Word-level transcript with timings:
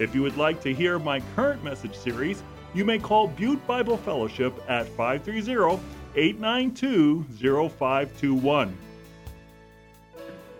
If 0.00 0.12
you 0.12 0.22
would 0.22 0.36
like 0.36 0.60
to 0.62 0.74
hear 0.74 0.98
my 0.98 1.20
current 1.36 1.62
message 1.62 1.94
series, 1.94 2.42
you 2.74 2.84
may 2.84 2.98
call 2.98 3.28
Butte 3.28 3.64
Bible 3.64 3.96
Fellowship 3.96 4.52
at 4.68 4.88
530 4.88 5.80
892 6.16 7.24
0521. 7.30 8.76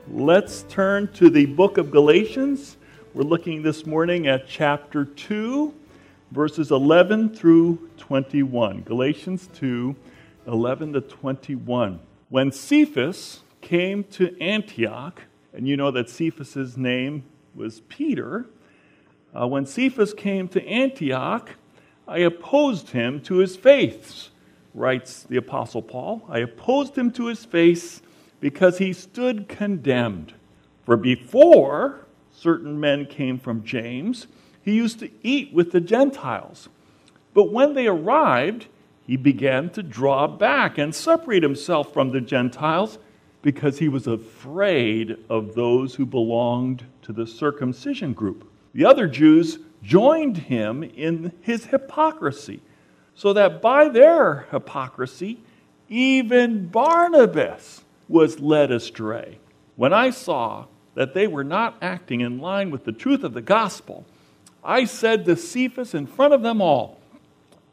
Let's 0.08 0.62
turn 0.68 1.08
to 1.14 1.30
the 1.30 1.46
book 1.46 1.78
of 1.78 1.90
Galatians. 1.90 2.76
We're 3.12 3.24
looking 3.24 3.62
this 3.62 3.84
morning 3.84 4.28
at 4.28 4.46
chapter 4.46 5.04
2, 5.04 5.74
verses 6.30 6.70
11 6.70 7.34
through 7.34 7.90
21. 7.96 8.82
Galatians 8.82 9.48
2, 9.54 9.96
11 10.46 10.92
to 10.92 11.00
21. 11.00 11.98
When 12.28 12.52
Cephas 12.52 13.40
came 13.60 14.04
to 14.04 14.40
Antioch, 14.40 15.22
and 15.52 15.66
you 15.66 15.76
know 15.76 15.90
that 15.90 16.08
Cephas's 16.08 16.76
name 16.76 17.24
was 17.56 17.80
Peter, 17.88 18.46
uh, 19.34 19.46
when 19.46 19.66
Cephas 19.66 20.14
came 20.14 20.48
to 20.48 20.66
Antioch, 20.66 21.50
I 22.06 22.18
opposed 22.18 22.90
him 22.90 23.20
to 23.22 23.36
his 23.36 23.56
faith, 23.56 24.28
writes 24.74 25.22
the 25.22 25.36
Apostle 25.36 25.82
Paul. 25.82 26.24
I 26.28 26.38
opposed 26.38 26.96
him 26.96 27.10
to 27.12 27.26
his 27.26 27.44
face 27.44 28.02
because 28.40 28.78
he 28.78 28.92
stood 28.92 29.48
condemned. 29.48 30.34
For 30.84 30.96
before 30.96 32.06
certain 32.30 32.78
men 32.78 33.06
came 33.06 33.38
from 33.38 33.64
James, 33.64 34.26
he 34.62 34.74
used 34.74 34.98
to 35.00 35.10
eat 35.22 35.52
with 35.52 35.72
the 35.72 35.80
Gentiles. 35.80 36.68
But 37.32 37.52
when 37.52 37.74
they 37.74 37.86
arrived, 37.86 38.66
he 39.06 39.16
began 39.16 39.70
to 39.70 39.82
draw 39.82 40.26
back 40.26 40.78
and 40.78 40.94
separate 40.94 41.42
himself 41.42 41.92
from 41.92 42.10
the 42.10 42.20
Gentiles 42.20 42.98
because 43.42 43.78
he 43.78 43.88
was 43.88 44.06
afraid 44.06 45.18
of 45.28 45.54
those 45.54 45.94
who 45.94 46.06
belonged 46.06 46.84
to 47.02 47.12
the 47.12 47.26
circumcision 47.26 48.14
group. 48.14 48.50
The 48.74 48.84
other 48.84 49.06
Jews 49.06 49.58
joined 49.82 50.36
him 50.36 50.82
in 50.82 51.32
his 51.40 51.66
hypocrisy, 51.66 52.60
so 53.14 53.32
that 53.32 53.62
by 53.62 53.88
their 53.88 54.46
hypocrisy, 54.50 55.38
even 55.88 56.66
Barnabas 56.66 57.84
was 58.08 58.40
led 58.40 58.72
astray. 58.72 59.38
When 59.76 59.92
I 59.92 60.10
saw 60.10 60.66
that 60.94 61.14
they 61.14 61.26
were 61.26 61.44
not 61.44 61.76
acting 61.80 62.20
in 62.20 62.38
line 62.38 62.70
with 62.70 62.84
the 62.84 62.92
truth 62.92 63.22
of 63.22 63.34
the 63.34 63.42
gospel, 63.42 64.04
I 64.62 64.84
said 64.86 65.24
to 65.26 65.36
Cephas 65.36 65.94
in 65.94 66.06
front 66.06 66.34
of 66.34 66.42
them 66.42 66.60
all, 66.60 66.98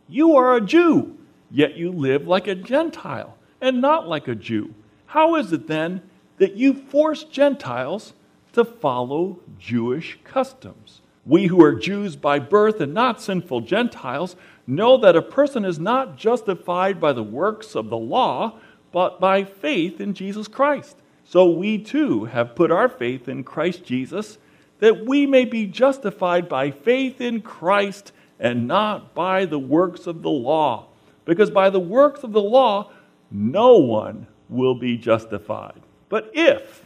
You 0.07 0.35
are 0.35 0.55
a 0.55 0.61
Jew, 0.61 1.17
yet 1.49 1.75
you 1.75 1.91
live 1.91 2.27
like 2.27 2.47
a 2.47 2.55
Gentile 2.55 3.37
and 3.59 3.81
not 3.81 4.07
like 4.07 4.27
a 4.27 4.35
Jew. 4.35 4.73
How 5.07 5.35
is 5.35 5.51
it 5.53 5.67
then 5.67 6.01
that 6.37 6.55
you 6.55 6.73
force 6.73 7.23
Gentiles 7.23 8.13
to 8.53 8.65
follow 8.65 9.39
Jewish 9.59 10.19
customs? 10.23 11.01
We 11.25 11.47
who 11.47 11.61
are 11.63 11.75
Jews 11.75 12.15
by 12.15 12.39
birth 12.39 12.81
and 12.81 12.93
not 12.93 13.21
sinful 13.21 13.61
Gentiles 13.61 14.35
know 14.65 14.97
that 14.97 15.15
a 15.15 15.21
person 15.21 15.65
is 15.65 15.79
not 15.79 16.17
justified 16.17 16.99
by 16.99 17.13
the 17.13 17.23
works 17.23 17.75
of 17.75 17.89
the 17.89 17.97
law, 17.97 18.59
but 18.91 19.19
by 19.19 19.43
faith 19.43 20.01
in 20.01 20.13
Jesus 20.13 20.47
Christ. 20.47 20.97
So 21.23 21.49
we 21.49 21.77
too 21.77 22.25
have 22.25 22.55
put 22.55 22.71
our 22.71 22.89
faith 22.89 23.27
in 23.27 23.43
Christ 23.43 23.83
Jesus, 23.85 24.37
that 24.79 25.05
we 25.05 25.25
may 25.25 25.45
be 25.45 25.67
justified 25.67 26.49
by 26.49 26.71
faith 26.71 27.21
in 27.21 27.41
Christ 27.41 28.11
and 28.39 28.67
not 28.67 29.13
by 29.13 29.45
the 29.45 29.59
works 29.59 30.07
of 30.07 30.23
the 30.23 30.29
law. 30.29 30.87
Because 31.23 31.51
by 31.51 31.69
the 31.69 31.79
works 31.79 32.23
of 32.23 32.31
the 32.31 32.41
law, 32.41 32.91
no 33.29 33.77
one 33.77 34.27
will 34.49 34.75
be 34.75 34.97
justified. 34.97 35.79
But 36.09 36.31
if, 36.33 36.85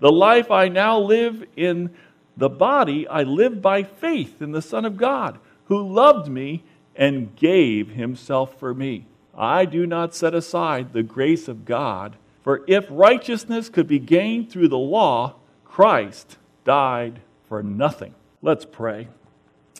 The 0.00 0.10
life 0.10 0.50
I 0.50 0.68
now 0.68 0.98
live 0.98 1.44
in 1.56 1.90
the 2.36 2.48
body, 2.48 3.06
I 3.06 3.22
live 3.22 3.60
by 3.60 3.82
faith 3.82 4.40
in 4.40 4.52
the 4.52 4.62
Son 4.62 4.84
of 4.84 4.96
God, 4.96 5.38
who 5.66 5.86
loved 5.86 6.28
me 6.28 6.64
and 6.96 7.36
gave 7.36 7.90
himself 7.90 8.58
for 8.58 8.74
me. 8.74 9.06
I 9.36 9.64
do 9.64 9.86
not 9.86 10.14
set 10.14 10.34
aside 10.34 10.92
the 10.92 11.02
grace 11.02 11.48
of 11.48 11.64
God, 11.64 12.16
for 12.42 12.64
if 12.66 12.86
righteousness 12.90 13.68
could 13.68 13.86
be 13.86 13.98
gained 13.98 14.50
through 14.50 14.68
the 14.68 14.78
law, 14.78 15.36
Christ 15.64 16.36
died 16.64 17.20
for 17.48 17.62
nothing. 17.62 18.14
Let's 18.42 18.64
pray. 18.64 19.08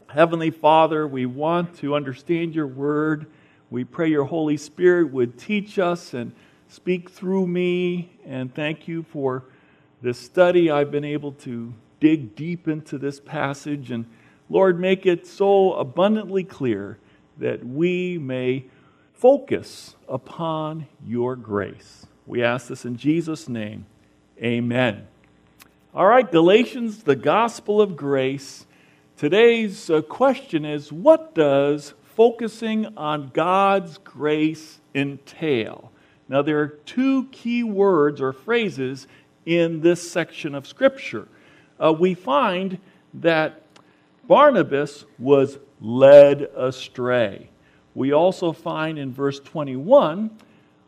Heavenly 0.08 0.50
Father, 0.50 1.06
we 1.06 1.24
want 1.24 1.76
to 1.78 1.94
understand 1.94 2.54
your 2.54 2.66
word. 2.66 3.26
We 3.70 3.84
pray 3.84 4.08
your 4.08 4.24
Holy 4.24 4.56
Spirit 4.56 5.12
would 5.12 5.38
teach 5.38 5.78
us 5.78 6.12
and 6.14 6.32
speak 6.68 7.10
through 7.10 7.46
me. 7.46 8.10
And 8.26 8.54
thank 8.54 8.88
you 8.88 9.02
for 9.04 9.44
this 10.02 10.18
study. 10.18 10.70
I've 10.70 10.90
been 10.90 11.04
able 11.04 11.32
to 11.32 11.72
dig 12.00 12.34
deep 12.34 12.66
into 12.66 12.98
this 12.98 13.20
passage. 13.20 13.90
And 13.90 14.06
Lord, 14.48 14.80
make 14.80 15.06
it 15.06 15.26
so 15.26 15.74
abundantly 15.74 16.44
clear 16.44 16.98
that 17.38 17.64
we 17.64 18.18
may 18.18 18.64
focus 19.14 19.94
upon 20.08 20.86
your 21.06 21.36
grace. 21.36 22.06
We 22.26 22.42
ask 22.42 22.68
this 22.68 22.84
in 22.84 22.96
Jesus' 22.96 23.48
name. 23.48 23.86
Amen. 24.42 25.06
All 25.94 26.06
right, 26.06 26.30
Galatians, 26.30 27.02
the 27.02 27.16
gospel 27.16 27.80
of 27.80 27.96
grace. 27.96 28.66
Today's 29.16 29.90
uh, 29.90 30.00
question 30.02 30.64
is 30.64 30.90
what 30.90 31.34
does 31.34 31.94
focusing 32.14 32.86
on 32.96 33.30
God's 33.34 33.98
grace 33.98 34.80
entail? 34.94 35.92
Now, 36.28 36.42
there 36.42 36.60
are 36.60 36.68
two 36.68 37.24
key 37.32 37.64
words 37.64 38.20
or 38.20 38.32
phrases 38.32 39.08
in 39.46 39.80
this 39.80 40.10
section 40.10 40.54
of 40.54 40.66
Scripture. 40.66 41.28
Uh, 41.78 41.92
we 41.92 42.14
find 42.14 42.78
that 43.14 43.62
Barnabas 44.26 45.04
was 45.18 45.58
led 45.80 46.42
astray. 46.56 47.50
We 47.94 48.12
also 48.12 48.52
find 48.52 48.98
in 48.98 49.12
verse 49.12 49.40
21 49.40 50.30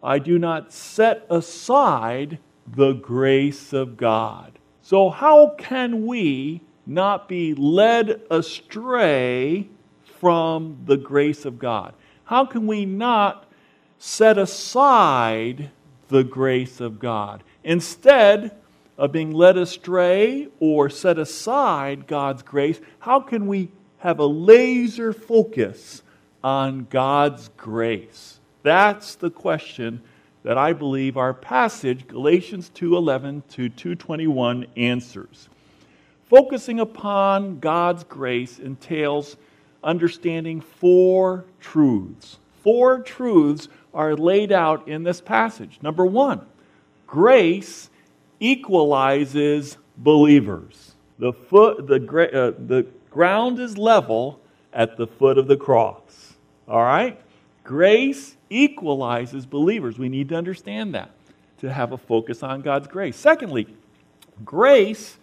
I 0.04 0.18
do 0.18 0.38
not 0.38 0.72
set 0.72 1.26
aside 1.30 2.38
the 2.66 2.92
grace 2.92 3.72
of 3.72 3.96
God. 3.96 4.58
So, 4.82 5.10
how 5.10 5.54
can 5.58 6.06
we 6.06 6.60
not 6.86 7.28
be 7.28 7.54
led 7.54 8.22
astray 8.30 9.68
from 10.04 10.78
the 10.86 10.96
grace 10.96 11.44
of 11.44 11.58
God? 11.58 11.94
How 12.24 12.44
can 12.44 12.66
we 12.66 12.84
not 12.84 13.46
set 13.98 14.38
aside 14.38 15.70
the 16.08 16.24
grace 16.24 16.80
of 16.80 16.98
God? 16.98 17.44
Instead 17.64 18.52
of 18.98 19.12
being 19.12 19.32
led 19.32 19.56
astray 19.56 20.48
or 20.60 20.90
set 20.90 21.18
aside 21.18 22.06
God's 22.06 22.42
grace, 22.42 22.80
how 23.00 23.20
can 23.20 23.46
we 23.46 23.70
have 23.98 24.18
a 24.18 24.26
laser 24.26 25.12
focus 25.12 26.02
on 26.42 26.86
God's 26.90 27.50
grace? 27.56 28.38
That's 28.62 29.14
the 29.14 29.30
question 29.30 30.02
that 30.42 30.58
I 30.58 30.72
believe 30.72 31.16
our 31.16 31.34
passage, 31.34 32.06
Galatians 32.08 32.70
2:11 32.74 33.42
to 33.50 33.68
2:21 33.68 34.66
answers. 34.76 35.48
Focusing 36.28 36.80
upon 36.80 37.58
God's 37.60 38.04
grace 38.04 38.58
entails 38.58 39.36
understanding 39.84 40.60
four 40.60 41.44
truths. 41.60 42.38
Four 42.62 43.00
truths 43.00 43.68
are 43.92 44.16
laid 44.16 44.50
out 44.52 44.88
in 44.88 45.02
this 45.02 45.20
passage. 45.20 45.78
Number 45.82 46.06
1, 46.06 46.40
grace 47.12 47.90
equalizes 48.40 49.76
believers. 49.98 50.94
The 51.18 51.34
foot 51.34 51.86
the 51.86 51.96
uh, 51.96 52.58
the 52.66 52.86
ground 53.10 53.58
is 53.60 53.76
level 53.76 54.40
at 54.72 54.96
the 54.96 55.06
foot 55.06 55.36
of 55.36 55.46
the 55.46 55.56
cross. 55.58 56.32
All 56.66 56.82
right? 56.82 57.20
Grace 57.64 58.36
equalizes 58.48 59.44
believers. 59.44 59.98
We 59.98 60.08
need 60.08 60.30
to 60.30 60.36
understand 60.36 60.94
that 60.94 61.10
to 61.58 61.70
have 61.70 61.92
a 61.92 61.98
focus 61.98 62.42
on 62.42 62.62
God's 62.62 62.88
grace. 62.88 63.16
Secondly, 63.16 63.66
grace 64.42 65.18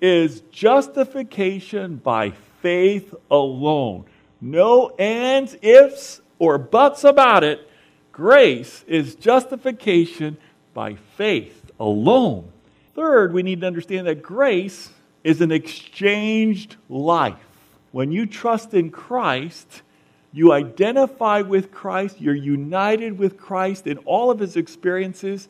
is 0.00 0.40
justification 0.50 1.96
by 1.96 2.30
faith 2.62 3.14
alone. 3.30 4.06
No 4.40 4.88
ands, 4.98 5.54
ifs, 5.60 6.22
or 6.38 6.56
buts 6.56 7.04
about 7.04 7.44
it. 7.44 7.68
Grace 8.10 8.86
is 8.88 9.14
justification 9.16 10.38
by 10.76 10.94
faith 11.16 11.70
alone. 11.80 12.52
Third, 12.94 13.32
we 13.32 13.42
need 13.42 13.62
to 13.62 13.66
understand 13.66 14.06
that 14.06 14.22
grace 14.22 14.90
is 15.24 15.40
an 15.40 15.50
exchanged 15.50 16.76
life. 16.90 17.34
When 17.92 18.12
you 18.12 18.26
trust 18.26 18.74
in 18.74 18.90
Christ, 18.90 19.80
you 20.34 20.52
identify 20.52 21.40
with 21.40 21.72
Christ, 21.72 22.20
you're 22.20 22.34
united 22.34 23.18
with 23.18 23.38
Christ 23.38 23.86
in 23.86 23.96
all 24.04 24.30
of 24.30 24.38
his 24.38 24.54
experiences. 24.54 25.48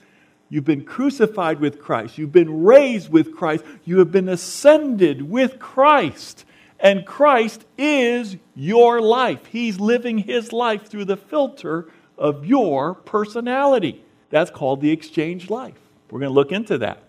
You've 0.48 0.64
been 0.64 0.84
crucified 0.84 1.58
with 1.58 1.80
Christ, 1.80 2.18
you've 2.18 2.30
been 2.30 2.62
raised 2.62 3.10
with 3.10 3.34
Christ, 3.34 3.64
you 3.84 3.98
have 3.98 4.12
been 4.12 4.28
ascended 4.28 5.28
with 5.28 5.58
Christ. 5.58 6.44
And 6.78 7.04
Christ 7.04 7.64
is 7.76 8.36
your 8.54 9.00
life. 9.00 9.46
He's 9.46 9.80
living 9.80 10.18
his 10.18 10.52
life 10.52 10.86
through 10.86 11.06
the 11.06 11.16
filter 11.16 11.88
of 12.16 12.46
your 12.46 12.94
personality. 12.94 14.04
That's 14.30 14.50
called 14.50 14.80
the 14.80 14.90
exchange 14.90 15.50
life. 15.50 15.78
We're 16.10 16.20
going 16.20 16.30
to 16.30 16.34
look 16.34 16.52
into 16.52 16.78
that. 16.78 17.02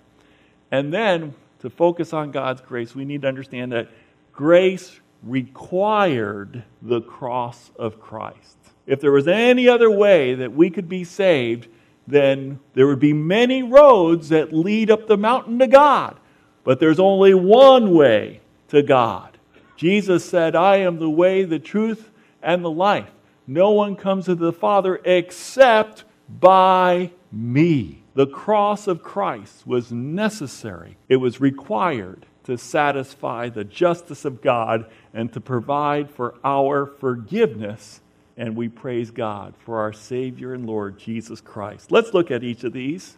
And 0.72 0.94
then 0.94 1.34
to 1.60 1.70
focus 1.70 2.14
on 2.14 2.32
God's 2.32 2.62
grace, 2.62 2.94
we 2.96 3.06
need 3.06 3.24
to 3.24 3.28
understand 3.28 3.72
that 3.72 3.90
grace 4.32 5.00
required 5.24 6.64
the 6.82 7.02
cross 7.02 7.72
of 7.78 8.00
Christ. 8.00 8.58
If 8.86 9.02
there 9.02 9.12
was 9.12 9.28
any 9.28 9.68
other 9.68 9.90
way 9.90 10.36
that 10.36 10.54
we 10.54 10.70
could 10.70 10.88
be 10.88 11.04
saved, 11.04 11.68
then 12.06 12.60
there 12.74 12.88
would 12.88 13.00
be 13.00 13.14
many 13.14 13.64
roads 13.64 14.30
that 14.30 14.54
lead 14.54 14.90
up 14.90 15.08
the 15.08 15.18
mountain 15.18 15.60
to 15.60 15.68
God. 15.68 16.18
But 16.64 16.80
there's 16.80 17.00
only 17.00 17.34
one 17.34 17.94
way 17.94 18.42
to 18.70 18.82
God. 18.82 19.38
Jesus 19.76 20.24
said, 20.24 20.56
I 20.56 20.78
am 20.78 21.00
the 21.00 21.10
way, 21.10 21.44
the 21.44 21.60
truth, 21.60 22.10
and 22.42 22.64
the 22.64 22.72
life. 22.72 23.10
No 23.46 23.72
one 23.72 23.96
comes 23.96 24.26
to 24.26 24.36
the 24.36 24.54
Father 24.54 25.00
except 25.06 26.04
by 26.30 27.12
me. 27.32 28.04
The 28.16 28.28
cross 28.28 28.88
of 28.88 29.04
Christ 29.04 29.68
was 29.68 29.92
necessary, 29.92 30.98
it 31.08 31.18
was 31.18 31.40
required 31.40 32.26
to 32.46 32.58
satisfy 32.58 33.50
the 33.50 33.66
justice 33.66 34.24
of 34.24 34.42
God 34.42 34.90
and 35.14 35.32
to 35.34 35.42
provide 35.42 36.10
for 36.10 36.36
our 36.44 36.86
forgiveness. 36.86 38.00
And 38.38 38.56
we 38.56 38.70
praise 38.70 39.12
God 39.12 39.54
for 39.66 39.80
our 39.80 39.92
Savior 39.92 40.54
and 40.54 40.66
Lord 40.66 40.98
Jesus 40.98 41.42
Christ. 41.42 41.92
Let's 41.92 42.14
look 42.14 42.32
at 42.32 42.44
each 42.44 42.64
of 42.64 42.72
these. 42.72 43.18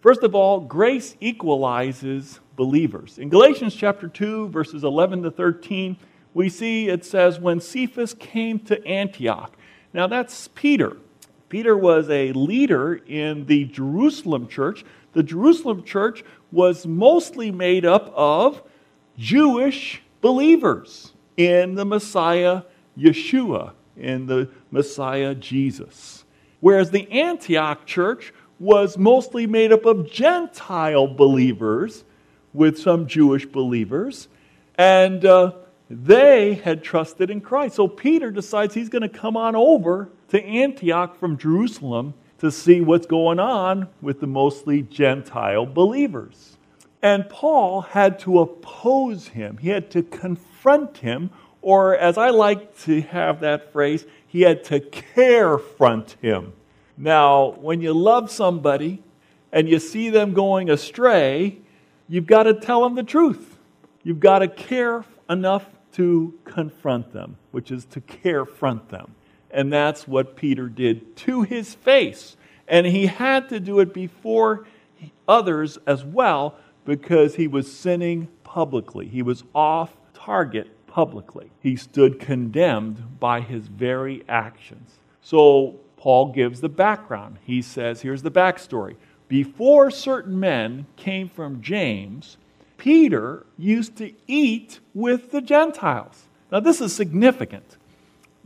First 0.00 0.22
of 0.22 0.34
all, 0.34 0.60
grace 0.60 1.16
equalizes 1.20 2.40
believers. 2.54 3.18
In 3.18 3.28
Galatians 3.28 3.74
chapter 3.74 4.08
2, 4.08 4.48
verses 4.48 4.84
11 4.84 5.22
to 5.22 5.30
13, 5.30 5.96
we 6.34 6.48
see 6.48 6.88
it 6.88 7.04
says, 7.04 7.40
When 7.40 7.60
Cephas 7.60 8.14
came 8.14 8.58
to 8.60 8.84
Antioch. 8.86 9.56
Now 9.92 10.06
that's 10.06 10.48
Peter. 10.48 10.96
Peter 11.52 11.76
was 11.76 12.08
a 12.08 12.32
leader 12.32 12.94
in 12.94 13.44
the 13.44 13.66
Jerusalem 13.66 14.48
church. 14.48 14.86
The 15.12 15.22
Jerusalem 15.22 15.82
church 15.84 16.24
was 16.50 16.86
mostly 16.86 17.50
made 17.50 17.84
up 17.84 18.10
of 18.16 18.62
Jewish 19.18 20.00
believers 20.22 21.12
in 21.36 21.74
the 21.74 21.84
Messiah 21.84 22.62
Yeshua, 22.96 23.72
in 23.98 24.24
the 24.24 24.48
Messiah 24.70 25.34
Jesus. 25.34 26.24
Whereas 26.60 26.90
the 26.90 27.06
Antioch 27.12 27.84
church 27.84 28.32
was 28.58 28.96
mostly 28.96 29.46
made 29.46 29.74
up 29.74 29.84
of 29.84 30.10
Gentile 30.10 31.06
believers 31.06 32.02
with 32.54 32.78
some 32.78 33.06
Jewish 33.06 33.44
believers, 33.44 34.28
and 34.78 35.22
uh, 35.26 35.52
they 35.90 36.54
had 36.54 36.82
trusted 36.82 37.28
in 37.28 37.42
Christ. 37.42 37.74
So 37.74 37.88
Peter 37.88 38.30
decides 38.30 38.72
he's 38.72 38.88
going 38.88 39.02
to 39.02 39.10
come 39.10 39.36
on 39.36 39.54
over 39.54 40.08
to 40.32 40.42
Antioch 40.42 41.14
from 41.18 41.36
Jerusalem 41.36 42.14
to 42.38 42.50
see 42.50 42.80
what's 42.80 43.04
going 43.04 43.38
on 43.38 43.86
with 44.00 44.20
the 44.20 44.26
mostly 44.26 44.80
Gentile 44.80 45.66
believers. 45.66 46.56
And 47.02 47.28
Paul 47.28 47.82
had 47.82 48.18
to 48.20 48.40
oppose 48.40 49.28
him, 49.28 49.58
he 49.58 49.68
had 49.68 49.90
to 49.90 50.02
confront 50.02 50.96
him, 50.96 51.28
or 51.60 51.94
as 51.94 52.16
I 52.16 52.30
like 52.30 52.78
to 52.84 53.02
have 53.02 53.40
that 53.40 53.72
phrase, 53.72 54.06
he 54.26 54.40
had 54.40 54.64
to 54.64 54.80
carefront 54.80 56.16
him. 56.22 56.54
Now, 56.96 57.50
when 57.60 57.82
you 57.82 57.92
love 57.92 58.30
somebody 58.30 59.02
and 59.52 59.68
you 59.68 59.78
see 59.78 60.08
them 60.08 60.32
going 60.32 60.70
astray, 60.70 61.58
you've 62.08 62.26
got 62.26 62.44
to 62.44 62.54
tell 62.54 62.82
them 62.82 62.94
the 62.94 63.02
truth. 63.02 63.58
You've 64.02 64.20
got 64.20 64.38
to 64.38 64.48
care 64.48 65.04
enough 65.28 65.66
to 65.92 66.32
confront 66.44 67.12
them, 67.12 67.36
which 67.50 67.70
is 67.70 67.84
to 67.84 68.00
carefront 68.00 68.88
them. 68.88 69.14
And 69.52 69.72
that's 69.72 70.08
what 70.08 70.34
Peter 70.34 70.68
did 70.68 71.14
to 71.18 71.42
his 71.42 71.74
face. 71.74 72.36
And 72.66 72.86
he 72.86 73.06
had 73.06 73.48
to 73.50 73.60
do 73.60 73.80
it 73.80 73.92
before 73.92 74.66
others 75.28 75.78
as 75.86 76.04
well 76.04 76.56
because 76.84 77.34
he 77.34 77.46
was 77.46 77.70
sinning 77.70 78.28
publicly. 78.44 79.06
He 79.06 79.22
was 79.22 79.44
off 79.54 79.94
target 80.14 80.68
publicly. 80.86 81.50
He 81.60 81.76
stood 81.76 82.18
condemned 82.18 83.20
by 83.20 83.40
his 83.40 83.66
very 83.66 84.24
actions. 84.28 84.98
So 85.20 85.80
Paul 85.96 86.32
gives 86.32 86.60
the 86.60 86.68
background. 86.68 87.38
He 87.44 87.62
says, 87.62 88.00
here's 88.00 88.22
the 88.22 88.30
backstory. 88.30 88.96
Before 89.28 89.90
certain 89.90 90.38
men 90.38 90.86
came 90.96 91.28
from 91.28 91.62
James, 91.62 92.36
Peter 92.76 93.46
used 93.56 93.96
to 93.96 94.12
eat 94.26 94.80
with 94.94 95.30
the 95.30 95.40
Gentiles. 95.40 96.26
Now, 96.50 96.60
this 96.60 96.80
is 96.80 96.94
significant 96.94 97.76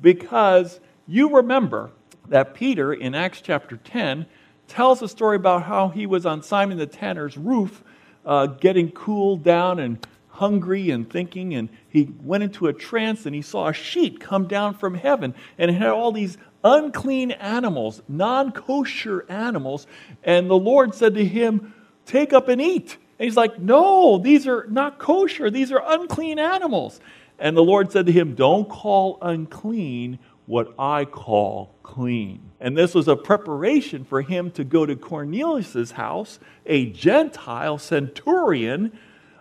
because 0.00 0.79
you 1.06 1.37
remember 1.37 1.91
that 2.29 2.55
Peter 2.55 2.93
in 2.93 3.14
Acts 3.14 3.41
chapter 3.41 3.76
10 3.76 4.26
tells 4.69 5.00
a 5.03 5.08
story 5.08 5.37
about 5.37 5.62
how 5.62 5.88
he 5.88 6.06
was 6.06 6.26
on 6.26 6.43
Simon 6.43 6.79
the 6.79 6.87
tanner's 6.87 7.37
roof 7.37 7.85
uh, 8.25 8.47
getting 8.47 8.91
cooled 8.91 9.44
down 9.44 9.79
and 9.79 10.05
hungry 10.29 10.91
and 10.91 11.08
thinking, 11.08 11.55
and 11.55 11.69
he 11.88 12.12
went 12.23 12.43
into 12.43 12.67
a 12.67 12.73
trance 12.73 13.25
and 13.25 13.35
he 13.35 13.43
saw 13.43 13.69
a 13.69 13.73
sheet 13.73 14.20
come 14.20 14.47
down 14.47 14.75
from 14.75 14.94
heaven 14.94 15.35
and 15.56 15.70
it 15.70 15.75
had 15.75 15.88
all 15.88 16.12
these 16.12 16.37
unclean 16.64 17.30
animals, 17.30 18.02
non 18.09 18.52
kosher 18.52 19.25
animals. 19.28 19.87
And 20.25 20.50
the 20.50 20.59
Lord 20.59 20.95
said 20.95 21.14
to 21.14 21.25
him, 21.25 21.73
Take 22.04 22.33
up 22.33 22.49
and 22.49 22.61
eat. 22.61 22.97
And 23.19 23.25
he's 23.25 23.37
like, 23.37 23.59
No, 23.59 24.19
these 24.19 24.47
are 24.47 24.66
not 24.69 24.99
kosher. 24.99 25.50
These 25.50 25.73
are 25.73 25.83
unclean 25.85 26.38
animals. 26.38 27.00
And 27.38 27.57
the 27.57 27.62
Lord 27.62 27.92
said 27.92 28.07
to 28.07 28.12
him, 28.12 28.35
Don't 28.35 28.69
call 28.69 29.19
unclean 29.23 30.19
what 30.47 30.75
I 30.79 31.05
call 31.05 31.75
clean. 31.83 32.50
And 32.61 32.76
this 32.76 32.95
was 32.95 33.09
a 33.09 33.17
preparation 33.17 34.05
for 34.05 34.23
him 34.23 34.50
to 34.53 34.65
go 34.65 34.87
to 34.87 34.97
Cornelius' 34.97 35.93
house, 35.93 36.38
a 36.65 36.87
Gentile 36.87 37.79
centurion, 37.79 38.99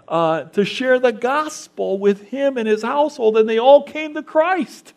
uh, 0.08 0.44
to 0.44 0.66
share 0.66 1.00
the 1.00 1.14
gospel 1.14 1.98
with 1.98 2.24
him 2.30 2.58
and 2.58 2.68
his 2.68 2.84
household. 2.84 3.38
And 3.38 3.48
they 3.48 3.60
all 3.60 3.84
came 3.84 4.14
to 4.16 4.24
Christ. 4.24 4.94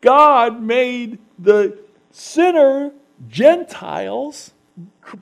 God 0.00 0.62
made 0.62 1.18
the 1.38 1.78
sinner 2.10 2.92
Gentiles 3.28 4.52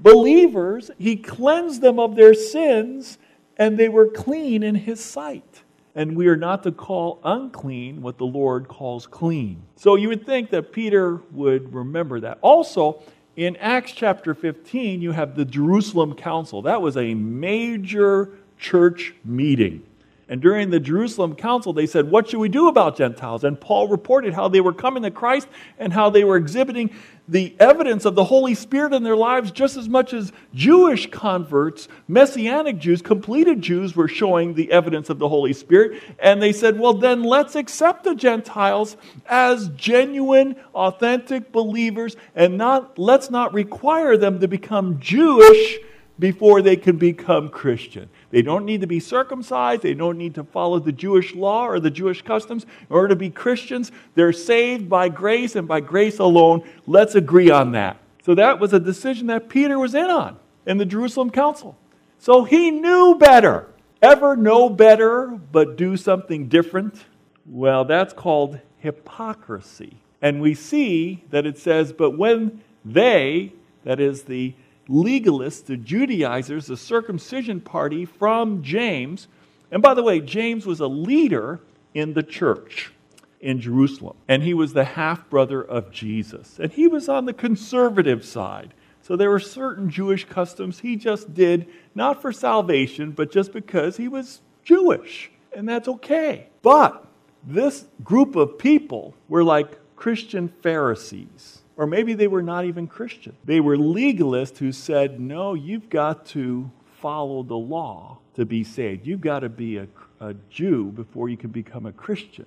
believers, 0.00 0.90
he 0.98 1.16
cleansed 1.16 1.80
them 1.80 1.98
of 1.98 2.16
their 2.16 2.34
sins, 2.34 3.18
and 3.56 3.76
they 3.76 3.88
were 3.88 4.08
clean 4.08 4.62
in 4.62 4.74
his 4.74 5.02
sight. 5.02 5.62
And 6.00 6.16
we 6.16 6.28
are 6.28 6.36
not 6.36 6.62
to 6.62 6.72
call 6.72 7.20
unclean 7.24 8.00
what 8.00 8.16
the 8.16 8.24
Lord 8.24 8.68
calls 8.68 9.06
clean. 9.06 9.64
So 9.76 9.96
you 9.96 10.08
would 10.08 10.24
think 10.24 10.48
that 10.48 10.72
Peter 10.72 11.20
would 11.30 11.74
remember 11.74 12.20
that. 12.20 12.38
Also, 12.40 13.02
in 13.36 13.54
Acts 13.56 13.92
chapter 13.92 14.32
15, 14.32 15.02
you 15.02 15.12
have 15.12 15.36
the 15.36 15.44
Jerusalem 15.44 16.14
Council. 16.14 16.62
That 16.62 16.80
was 16.80 16.96
a 16.96 17.12
major 17.12 18.30
church 18.58 19.12
meeting. 19.26 19.82
And 20.30 20.40
during 20.40 20.70
the 20.70 20.78
Jerusalem 20.78 21.34
council, 21.34 21.72
they 21.72 21.86
said, 21.86 22.08
What 22.08 22.30
should 22.30 22.38
we 22.38 22.48
do 22.48 22.68
about 22.68 22.96
Gentiles? 22.96 23.42
And 23.42 23.60
Paul 23.60 23.88
reported 23.88 24.32
how 24.32 24.46
they 24.46 24.60
were 24.60 24.72
coming 24.72 25.02
to 25.02 25.10
Christ 25.10 25.48
and 25.76 25.92
how 25.92 26.08
they 26.08 26.22
were 26.22 26.36
exhibiting 26.36 26.90
the 27.26 27.56
evidence 27.58 28.04
of 28.04 28.14
the 28.14 28.22
Holy 28.22 28.54
Spirit 28.54 28.94
in 28.94 29.02
their 29.02 29.16
lives 29.16 29.50
just 29.50 29.76
as 29.76 29.88
much 29.88 30.12
as 30.12 30.32
Jewish 30.54 31.10
converts, 31.10 31.88
Messianic 32.06 32.78
Jews, 32.78 33.02
completed 33.02 33.60
Jews 33.60 33.96
were 33.96 34.06
showing 34.06 34.54
the 34.54 34.70
evidence 34.70 35.10
of 35.10 35.18
the 35.18 35.28
Holy 35.28 35.52
Spirit. 35.52 36.00
And 36.20 36.40
they 36.40 36.52
said, 36.52 36.78
Well, 36.78 36.94
then 36.94 37.24
let's 37.24 37.56
accept 37.56 38.04
the 38.04 38.14
Gentiles 38.14 38.96
as 39.26 39.68
genuine, 39.70 40.54
authentic 40.76 41.50
believers 41.50 42.14
and 42.36 42.56
not, 42.56 43.00
let's 43.00 43.30
not 43.30 43.52
require 43.52 44.16
them 44.16 44.38
to 44.38 44.46
become 44.46 45.00
Jewish 45.00 45.78
before 46.20 46.62
they 46.62 46.76
can 46.76 46.98
become 46.98 47.48
Christian. 47.48 48.08
They 48.30 48.42
don't 48.42 48.64
need 48.64 48.80
to 48.80 48.86
be 48.86 49.00
circumcised. 49.00 49.82
They 49.82 49.94
don't 49.94 50.16
need 50.16 50.34
to 50.36 50.44
follow 50.44 50.78
the 50.78 50.92
Jewish 50.92 51.34
law 51.34 51.66
or 51.66 51.80
the 51.80 51.90
Jewish 51.90 52.22
customs 52.22 52.64
in 52.64 52.94
order 52.94 53.08
to 53.08 53.16
be 53.16 53.30
Christians. 53.30 53.90
They're 54.14 54.32
saved 54.32 54.88
by 54.88 55.08
grace 55.08 55.56
and 55.56 55.66
by 55.66 55.80
grace 55.80 56.18
alone. 56.18 56.62
Let's 56.86 57.16
agree 57.16 57.50
on 57.50 57.72
that. 57.72 57.98
So 58.24 58.34
that 58.36 58.60
was 58.60 58.72
a 58.72 58.80
decision 58.80 59.26
that 59.28 59.48
Peter 59.48 59.78
was 59.78 59.94
in 59.94 60.10
on 60.10 60.38
in 60.66 60.78
the 60.78 60.86
Jerusalem 60.86 61.30
Council. 61.30 61.76
So 62.18 62.44
he 62.44 62.70
knew 62.70 63.16
better. 63.18 63.66
Ever 64.02 64.36
know 64.36 64.70
better 64.70 65.26
but 65.26 65.76
do 65.76 65.96
something 65.96 66.48
different? 66.48 67.04
Well, 67.46 67.84
that's 67.84 68.12
called 68.12 68.60
hypocrisy. 68.78 69.96
And 70.22 70.40
we 70.40 70.54
see 70.54 71.24
that 71.30 71.46
it 71.46 71.58
says, 71.58 71.92
but 71.92 72.12
when 72.12 72.62
they, 72.84 73.52
that 73.84 74.00
is 74.00 74.22
the 74.22 74.54
legalists, 74.90 75.64
the 75.64 75.76
Judaizers, 75.76 76.66
the 76.66 76.76
circumcision 76.76 77.60
party 77.60 78.04
from 78.04 78.62
James, 78.62 79.28
and 79.70 79.82
by 79.82 79.94
the 79.94 80.02
way, 80.02 80.20
James 80.20 80.66
was 80.66 80.80
a 80.80 80.86
leader 80.86 81.60
in 81.94 82.14
the 82.14 82.22
church 82.22 82.92
in 83.40 83.60
Jerusalem, 83.60 84.16
and 84.28 84.42
he 84.42 84.52
was 84.52 84.72
the 84.72 84.84
half 84.84 85.28
brother 85.30 85.62
of 85.62 85.90
Jesus, 85.90 86.58
and 86.58 86.72
he 86.72 86.88
was 86.88 87.08
on 87.08 87.24
the 87.24 87.32
conservative 87.32 88.24
side. 88.24 88.74
So 89.02 89.16
there 89.16 89.30
were 89.30 89.40
certain 89.40 89.88
Jewish 89.90 90.24
customs 90.26 90.80
he 90.80 90.96
just 90.96 91.32
did, 91.32 91.66
not 91.94 92.20
for 92.20 92.32
salvation, 92.32 93.12
but 93.12 93.32
just 93.32 93.52
because 93.52 93.96
he 93.96 94.08
was 94.08 94.40
Jewish, 94.62 95.30
and 95.54 95.68
that's 95.68 95.88
okay. 95.88 96.48
But 96.62 97.06
this 97.44 97.86
group 98.04 98.36
of 98.36 98.58
people 98.58 99.14
were 99.28 99.42
like 99.42 99.78
Christian 99.96 100.48
Pharisees, 100.62 101.59
or 101.80 101.86
maybe 101.86 102.12
they 102.12 102.28
were 102.28 102.42
not 102.42 102.66
even 102.66 102.86
Christian. 102.86 103.34
They 103.46 103.58
were 103.58 103.78
legalists 103.78 104.58
who 104.58 104.70
said, 104.70 105.18
no, 105.18 105.54
you've 105.54 105.88
got 105.88 106.26
to 106.26 106.70
follow 107.00 107.42
the 107.42 107.56
law 107.56 108.18
to 108.34 108.44
be 108.44 108.64
saved. 108.64 109.06
You've 109.06 109.22
got 109.22 109.40
to 109.40 109.48
be 109.48 109.78
a, 109.78 109.86
a 110.20 110.34
Jew 110.50 110.92
before 110.92 111.30
you 111.30 111.38
can 111.38 111.48
become 111.48 111.86
a 111.86 111.92
Christian. 111.92 112.44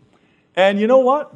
And 0.55 0.79
you 0.79 0.85
know 0.85 0.99
what? 0.99 1.33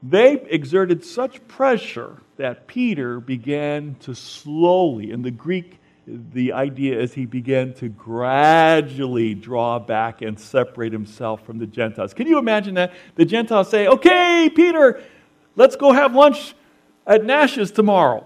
They 0.00 0.34
exerted 0.34 1.04
such 1.04 1.46
pressure 1.48 2.18
that 2.36 2.68
Peter 2.68 3.18
began 3.18 3.96
to 4.02 4.14
slowly, 4.14 5.10
in 5.10 5.22
the 5.22 5.32
Greek, 5.32 5.80
the 6.06 6.52
idea 6.52 7.00
is 7.00 7.14
he 7.14 7.26
began 7.26 7.74
to 7.74 7.88
gradually 7.88 9.34
draw 9.34 9.80
back 9.80 10.22
and 10.22 10.38
separate 10.38 10.92
himself 10.92 11.44
from 11.44 11.58
the 11.58 11.66
Gentiles. 11.66 12.14
Can 12.14 12.28
you 12.28 12.38
imagine 12.38 12.74
that? 12.74 12.92
The 13.16 13.24
Gentiles 13.24 13.68
say, 13.68 13.88
Okay, 13.88 14.48
Peter, 14.54 15.02
Let's 15.56 15.76
go 15.76 15.92
have 15.92 16.14
lunch 16.14 16.54
at 17.10 17.24
Nash's 17.24 17.72
tomorrow. 17.72 18.24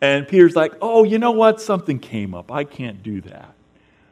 And 0.00 0.26
Peter's 0.26 0.56
like, 0.56 0.74
Oh, 0.80 1.04
you 1.04 1.18
know 1.18 1.30
what? 1.30 1.60
Something 1.60 2.00
came 2.00 2.34
up. 2.34 2.50
I 2.50 2.64
can't 2.64 3.02
do 3.02 3.20
that. 3.20 3.54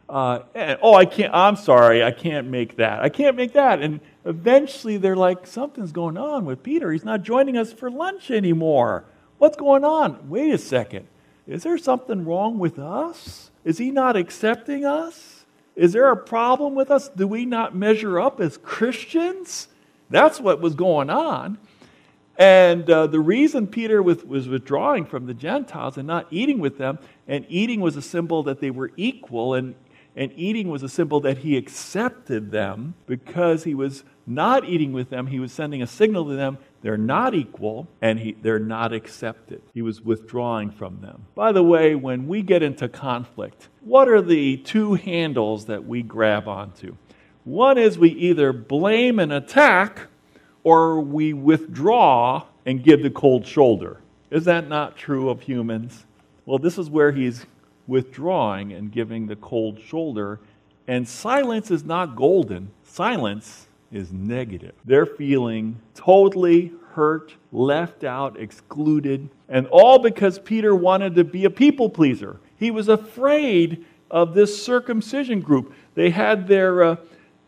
Uh, 0.09 0.41
and, 0.55 0.79
oh, 0.83 0.95
I 0.95 1.05
can't, 1.05 1.33
I'm 1.33 1.57
sorry, 1.57 2.03
I 2.03 2.11
can't 2.11 2.49
make 2.49 2.77
that. 2.77 3.01
I 3.01 3.09
can't 3.09 3.37
make 3.37 3.53
that. 3.55 3.81
And 3.81 4.01
eventually 4.25 4.99
they're 4.99 5.17
like, 5.17 5.47
Something's 5.47 5.93
going 5.93 6.19
on 6.19 6.45
with 6.45 6.63
Peter. 6.63 6.93
He's 6.93 7.05
not 7.05 7.23
joining 7.23 7.57
us 7.57 7.73
for 7.73 7.91
lunch 7.91 8.31
anymore. 8.31 9.05
What's 9.39 9.57
going 9.57 9.85
on? 9.85 10.29
Wait 10.29 10.53
a 10.53 10.59
second. 10.59 11.09
Is 11.47 11.63
there 11.63 11.79
something 11.79 12.25
wrong 12.25 12.59
with 12.59 12.79
us? 12.79 13.51
Is 13.65 13.79
he 13.79 13.91
not 13.91 14.15
accepting 14.15 14.85
us? 14.85 15.47
Is 15.75 15.93
there 15.93 16.11
a 16.11 16.17
problem 16.17 16.75
with 16.75 16.91
us? 16.91 17.09
Do 17.09 17.27
we 17.27 17.47
not 17.47 17.75
measure 17.75 18.21
up 18.21 18.41
as 18.41 18.59
Christians? 18.59 19.69
That's 20.11 20.39
what 20.39 20.61
was 20.61 20.75
going 20.75 21.09
on. 21.09 21.59
And 22.41 22.91
uh, 22.91 23.07
the 23.07 23.21
reason 23.21 23.67
Peter 23.69 24.03
was, 24.03 24.25
was 24.25 24.49
withdrawing 24.49 25.05
from 25.05 25.27
the 25.27 25.35
Gentiles 25.35 25.97
and 25.97 26.07
not 26.07 26.27
eating 26.31 26.59
with 26.59 26.79
them, 26.79 26.99
and 27.29 27.45
eating 27.49 27.81
was 27.81 27.97
a 27.97 28.03
symbol 28.03 28.43
that 28.45 28.61
they 28.61 28.71
were 28.71 28.91
equal, 28.97 29.55
and, 29.55 29.75
and 30.17 30.33
eating 30.35 30.69
was 30.69 30.83
a 30.83 30.89
symbol 30.89 31.21
that 31.21 31.39
he 31.39 31.57
accepted 31.57 32.51
them 32.51 32.95
because 33.07 33.65
he 33.65 33.75
was 33.75 34.05
not 34.27 34.65
eating 34.65 34.93
with 34.93 35.11
them. 35.11 35.29
He 35.29 35.39
was 35.39 35.53
sending 35.53 35.83
a 35.83 35.87
signal 35.87 36.25
to 36.25 36.35
them 36.35 36.59
they're 36.83 36.97
not 36.97 37.35
equal 37.35 37.89
and 38.01 38.19
he, 38.19 38.33
they're 38.33 38.59
not 38.59 38.93
accepted. 38.93 39.63
He 39.75 39.83
was 39.83 40.01
withdrawing 40.01 40.71
from 40.71 41.01
them. 41.01 41.27
By 41.35 41.53
the 41.53 41.63
way, 41.63 41.95
when 41.95 42.27
we 42.27 42.43
get 42.43 42.63
into 42.63 42.89
conflict, 42.89 43.69
what 43.83 44.09
are 44.09 44.23
the 44.23 44.57
two 44.59 44.95
handles 44.95 45.67
that 45.67 45.87
we 45.87 46.03
grab 46.03 46.49
onto? 46.49 46.97
One 47.45 47.79
is 47.79 47.99
we 47.99 48.11
either 48.11 48.53
blame 48.53 49.19
and 49.19 49.33
attack 49.33 50.09
or 50.65 51.01
we 51.01 51.33
withdraw 51.33 52.45
and 52.67 52.83
give 52.83 53.03
the 53.03 53.11
cold 53.11 53.47
shoulder. 53.47 54.01
Is 54.31 54.45
that 54.45 54.69
not 54.69 54.97
true 54.97 55.29
of 55.31 55.43
humans? 55.43 56.05
Well, 56.47 56.59
this 56.59 56.79
is 56.79 56.91
where 56.91 57.13
he's 57.13 57.47
withdrawing 57.87 58.73
and 58.73 58.93
giving 58.93 59.27
the 59.27 59.37
cold 59.37 59.81
shoulder. 59.81 60.41
And 60.87 61.07
silence 61.07 61.71
is 61.71 61.85
not 61.85 62.17
golden, 62.17 62.71
silence 62.85 63.67
is 63.93 64.13
negative. 64.13 64.75
They're 64.85 65.07
feeling 65.07 65.81
totally 65.95 66.73
hurt, 66.93 67.35
left 67.53 68.05
out, 68.05 68.39
excluded, 68.39 69.29
and 69.49 69.67
all 69.69 69.99
because 69.99 70.39
Peter 70.39 70.75
wanted 70.75 71.15
to 71.17 71.25
be 71.25 71.45
a 71.45 71.51
people 71.51 71.89
pleaser. 71.89 72.39
He 72.57 72.71
was 72.71 72.89
afraid 72.89 73.85
of 74.11 74.35
this 74.35 74.63
circumcision 74.63 75.41
group. 75.41 75.73
They 75.95 76.11
had 76.11 76.47
their, 76.47 76.83
uh, 76.83 76.97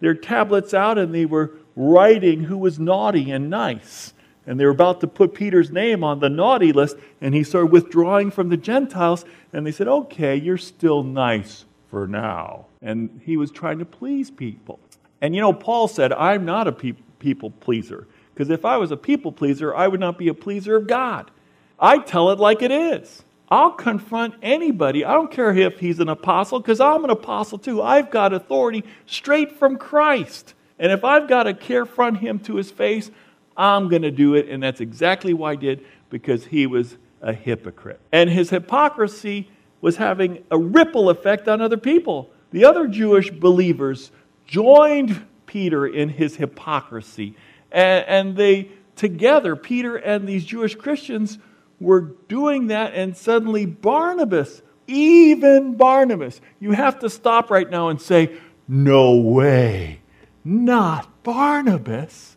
their 0.00 0.14
tablets 0.14 0.74
out 0.74 0.98
and 0.98 1.14
they 1.14 1.26
were 1.26 1.52
writing 1.76 2.44
who 2.44 2.58
was 2.58 2.78
naughty 2.78 3.30
and 3.30 3.50
nice. 3.50 4.12
And 4.46 4.58
they 4.58 4.64
were 4.64 4.72
about 4.72 5.00
to 5.00 5.06
put 5.06 5.34
Peter's 5.34 5.70
name 5.70 6.02
on 6.02 6.18
the 6.18 6.28
naughty 6.28 6.72
list, 6.72 6.96
and 7.20 7.34
he 7.34 7.44
started 7.44 7.70
withdrawing 7.70 8.30
from 8.30 8.48
the 8.48 8.56
Gentiles. 8.56 9.24
And 9.52 9.66
they 9.66 9.72
said, 9.72 9.88
Okay, 9.88 10.36
you're 10.36 10.58
still 10.58 11.02
nice 11.02 11.64
for 11.90 12.08
now. 12.08 12.66
And 12.80 13.20
he 13.24 13.36
was 13.36 13.50
trying 13.50 13.78
to 13.78 13.84
please 13.84 14.30
people. 14.30 14.80
And 15.20 15.34
you 15.34 15.40
know, 15.40 15.52
Paul 15.52 15.86
said, 15.86 16.12
I'm 16.12 16.44
not 16.44 16.66
a 16.66 16.72
pe- 16.72 16.94
people 17.20 17.50
pleaser. 17.50 18.08
Because 18.34 18.50
if 18.50 18.64
I 18.64 18.78
was 18.78 18.90
a 18.90 18.96
people 18.96 19.30
pleaser, 19.30 19.74
I 19.74 19.86
would 19.86 20.00
not 20.00 20.18
be 20.18 20.28
a 20.28 20.34
pleaser 20.34 20.76
of 20.76 20.86
God. 20.86 21.30
I 21.78 21.98
tell 21.98 22.30
it 22.30 22.38
like 22.38 22.62
it 22.62 22.72
is. 22.72 23.22
I'll 23.48 23.72
confront 23.72 24.34
anybody. 24.42 25.04
I 25.04 25.12
don't 25.12 25.30
care 25.30 25.54
if 25.54 25.78
he's 25.78 26.00
an 26.00 26.08
apostle, 26.08 26.58
because 26.58 26.80
I'm 26.80 27.04
an 27.04 27.10
apostle 27.10 27.58
too. 27.58 27.82
I've 27.82 28.10
got 28.10 28.32
authority 28.32 28.82
straight 29.04 29.52
from 29.58 29.76
Christ. 29.76 30.54
And 30.82 30.90
if 30.90 31.04
I've 31.04 31.28
got 31.28 31.44
to 31.44 31.54
confront 31.54 32.18
him 32.18 32.40
to 32.40 32.56
his 32.56 32.72
face, 32.72 33.08
I'm 33.56 33.88
going 33.88 34.02
to 34.02 34.10
do 34.10 34.34
it. 34.34 34.48
And 34.48 34.60
that's 34.60 34.80
exactly 34.80 35.32
why 35.32 35.52
I 35.52 35.54
did, 35.54 35.86
because 36.10 36.44
he 36.46 36.66
was 36.66 36.96
a 37.20 37.32
hypocrite. 37.32 38.00
And 38.10 38.28
his 38.28 38.50
hypocrisy 38.50 39.48
was 39.80 39.96
having 39.96 40.42
a 40.50 40.58
ripple 40.58 41.08
effect 41.08 41.46
on 41.46 41.60
other 41.60 41.76
people. 41.76 42.30
The 42.50 42.64
other 42.64 42.88
Jewish 42.88 43.30
believers 43.30 44.10
joined 44.44 45.24
Peter 45.46 45.86
in 45.86 46.08
his 46.08 46.34
hypocrisy. 46.34 47.36
And, 47.70 48.04
and 48.08 48.36
they, 48.36 48.72
together, 48.96 49.54
Peter 49.54 49.94
and 49.94 50.28
these 50.28 50.44
Jewish 50.44 50.74
Christians 50.74 51.38
were 51.78 52.00
doing 52.00 52.66
that, 52.68 52.92
and 52.94 53.16
suddenly 53.16 53.66
Barnabas, 53.66 54.62
even 54.88 55.76
Barnabas, 55.76 56.40
you 56.58 56.72
have 56.72 56.98
to 57.00 57.08
stop 57.08 57.52
right 57.52 57.70
now 57.70 57.88
and 57.88 58.00
say, 58.00 58.36
No 58.66 59.16
way. 59.16 60.01
Not 60.44 61.22
Barnabas. 61.22 62.36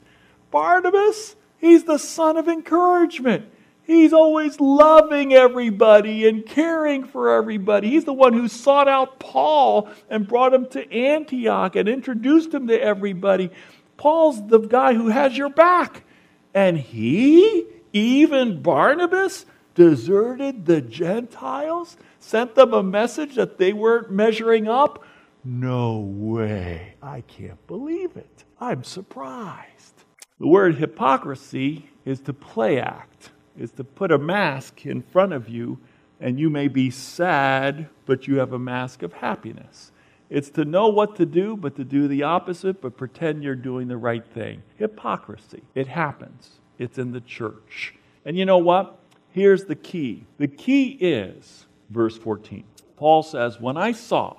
Barnabas, 0.51 1.35
he's 1.57 1.83
the 1.83 1.97
son 1.97 2.37
of 2.37 2.47
encouragement. 2.47 3.45
He's 3.83 4.13
always 4.13 4.59
loving 4.59 5.33
everybody 5.33 6.27
and 6.27 6.45
caring 6.45 7.03
for 7.03 7.35
everybody. 7.35 7.89
He's 7.89 8.05
the 8.05 8.13
one 8.13 8.33
who 8.33 8.47
sought 8.47 8.87
out 8.87 9.19
Paul 9.19 9.89
and 10.09 10.27
brought 10.27 10.53
him 10.53 10.67
to 10.69 10.91
Antioch 10.91 11.75
and 11.75 11.87
introduced 11.87 12.51
him 12.51 12.67
to 12.67 12.81
everybody. 12.81 13.51
Paul's 13.97 14.47
the 14.47 14.59
guy 14.59 14.95
who 14.95 15.09
has 15.09 15.37
your 15.37 15.49
back. 15.49 16.03
And 16.53 16.77
he, 16.77 17.65
even 17.93 18.61
Barnabas, 18.63 19.45
deserted 19.75 20.65
the 20.65 20.81
Gentiles, 20.81 21.97
sent 22.19 22.55
them 22.55 22.73
a 22.73 22.81
message 22.81 23.35
that 23.35 23.57
they 23.59 23.73
weren't 23.73 24.09
measuring 24.09 24.67
up. 24.67 25.03
No 25.47 25.99
way. 25.99 26.95
I 27.03 27.21
can't 27.21 27.65
believe 27.67 28.17
it. 28.17 28.43
I'm 28.59 28.83
surprised. 28.83 30.03
The 30.39 30.47
word 30.47 30.75
hypocrisy 30.75 31.91
is 32.03 32.19
to 32.21 32.33
play 32.33 32.79
act, 32.79 33.29
is 33.55 33.71
to 33.73 33.83
put 33.83 34.11
a 34.11 34.17
mask 34.17 34.87
in 34.87 35.03
front 35.03 35.33
of 35.33 35.47
you, 35.47 35.77
and 36.19 36.39
you 36.39 36.49
may 36.49 36.67
be 36.67 36.89
sad, 36.89 37.89
but 38.07 38.27
you 38.27 38.39
have 38.39 38.53
a 38.53 38.59
mask 38.59 39.03
of 39.03 39.13
happiness. 39.13 39.91
It's 40.31 40.49
to 40.51 40.65
know 40.65 40.87
what 40.87 41.15
to 41.17 41.27
do, 41.27 41.55
but 41.55 41.75
to 41.75 41.83
do 41.83 42.07
the 42.07 42.23
opposite, 42.23 42.81
but 42.81 42.97
pretend 42.97 43.43
you're 43.43 43.53
doing 43.53 43.87
the 43.87 43.97
right 43.97 44.25
thing. 44.25 44.63
Hypocrisy. 44.77 45.61
It 45.75 45.87
happens. 45.87 46.59
It's 46.79 46.97
in 46.97 47.11
the 47.11 47.21
church. 47.21 47.93
And 48.25 48.35
you 48.35 48.45
know 48.45 48.57
what? 48.57 48.97
Here's 49.29 49.65
the 49.65 49.75
key. 49.75 50.25
The 50.39 50.47
key 50.47 50.97
is 50.99 51.67
verse 51.91 52.17
14. 52.17 52.63
Paul 52.97 53.21
says, 53.21 53.59
When 53.59 53.77
I 53.77 53.91
saw 53.91 54.37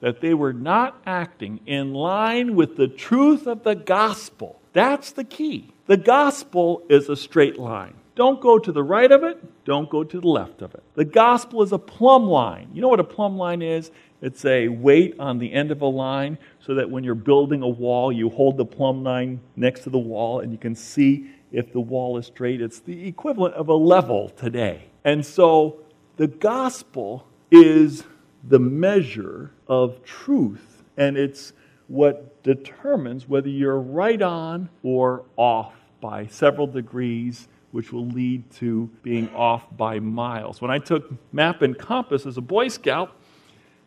that 0.00 0.20
they 0.20 0.34
were 0.34 0.52
not 0.52 1.00
acting 1.06 1.60
in 1.66 1.94
line 1.94 2.54
with 2.54 2.76
the 2.76 2.88
truth 2.88 3.46
of 3.46 3.62
the 3.62 3.74
gospel. 3.74 4.60
That's 4.72 5.12
the 5.12 5.24
key. 5.24 5.72
The 5.86 5.96
gospel 5.96 6.82
is 6.88 7.08
a 7.08 7.16
straight 7.16 7.58
line. 7.58 7.94
Don't 8.14 8.40
go 8.40 8.58
to 8.58 8.70
the 8.70 8.82
right 8.82 9.10
of 9.10 9.24
it, 9.24 9.64
don't 9.64 9.90
go 9.90 10.04
to 10.04 10.20
the 10.20 10.28
left 10.28 10.62
of 10.62 10.74
it. 10.74 10.82
The 10.94 11.04
gospel 11.04 11.62
is 11.62 11.72
a 11.72 11.78
plumb 11.78 12.26
line. 12.26 12.68
You 12.72 12.80
know 12.80 12.88
what 12.88 13.00
a 13.00 13.04
plumb 13.04 13.36
line 13.36 13.60
is? 13.60 13.90
It's 14.22 14.44
a 14.44 14.68
weight 14.68 15.16
on 15.18 15.38
the 15.38 15.52
end 15.52 15.70
of 15.70 15.82
a 15.82 15.86
line 15.86 16.38
so 16.60 16.74
that 16.74 16.88
when 16.88 17.02
you're 17.04 17.14
building 17.14 17.62
a 17.62 17.68
wall, 17.68 18.12
you 18.12 18.30
hold 18.30 18.56
the 18.56 18.64
plumb 18.64 19.02
line 19.02 19.40
next 19.56 19.80
to 19.80 19.90
the 19.90 19.98
wall 19.98 20.40
and 20.40 20.52
you 20.52 20.58
can 20.58 20.74
see 20.74 21.30
if 21.52 21.72
the 21.72 21.80
wall 21.80 22.16
is 22.16 22.26
straight. 22.26 22.60
It's 22.60 22.80
the 22.80 23.06
equivalent 23.06 23.54
of 23.54 23.68
a 23.68 23.74
level 23.74 24.28
today. 24.30 24.84
And 25.04 25.26
so 25.26 25.80
the 26.16 26.28
gospel 26.28 27.26
is 27.50 28.04
the 28.46 28.58
measure 28.58 29.50
of 29.66 30.02
truth, 30.04 30.82
and 30.96 31.16
it's 31.16 31.52
what 31.86 32.42
determines 32.42 33.28
whether 33.28 33.48
you're 33.48 33.78
right 33.78 34.20
on 34.20 34.68
or 34.82 35.24
off 35.36 35.74
by 36.00 36.26
several 36.26 36.66
degrees 36.66 37.48
which 37.72 37.92
will 37.92 38.06
lead 38.06 38.48
to 38.52 38.88
being 39.02 39.28
off 39.34 39.64
by 39.76 39.98
miles. 39.98 40.60
When 40.60 40.70
I 40.70 40.78
took 40.78 41.12
map 41.32 41.60
and 41.62 41.76
compass 41.76 42.24
as 42.24 42.36
a 42.36 42.40
Boy 42.40 42.68
Scout, 42.68 43.16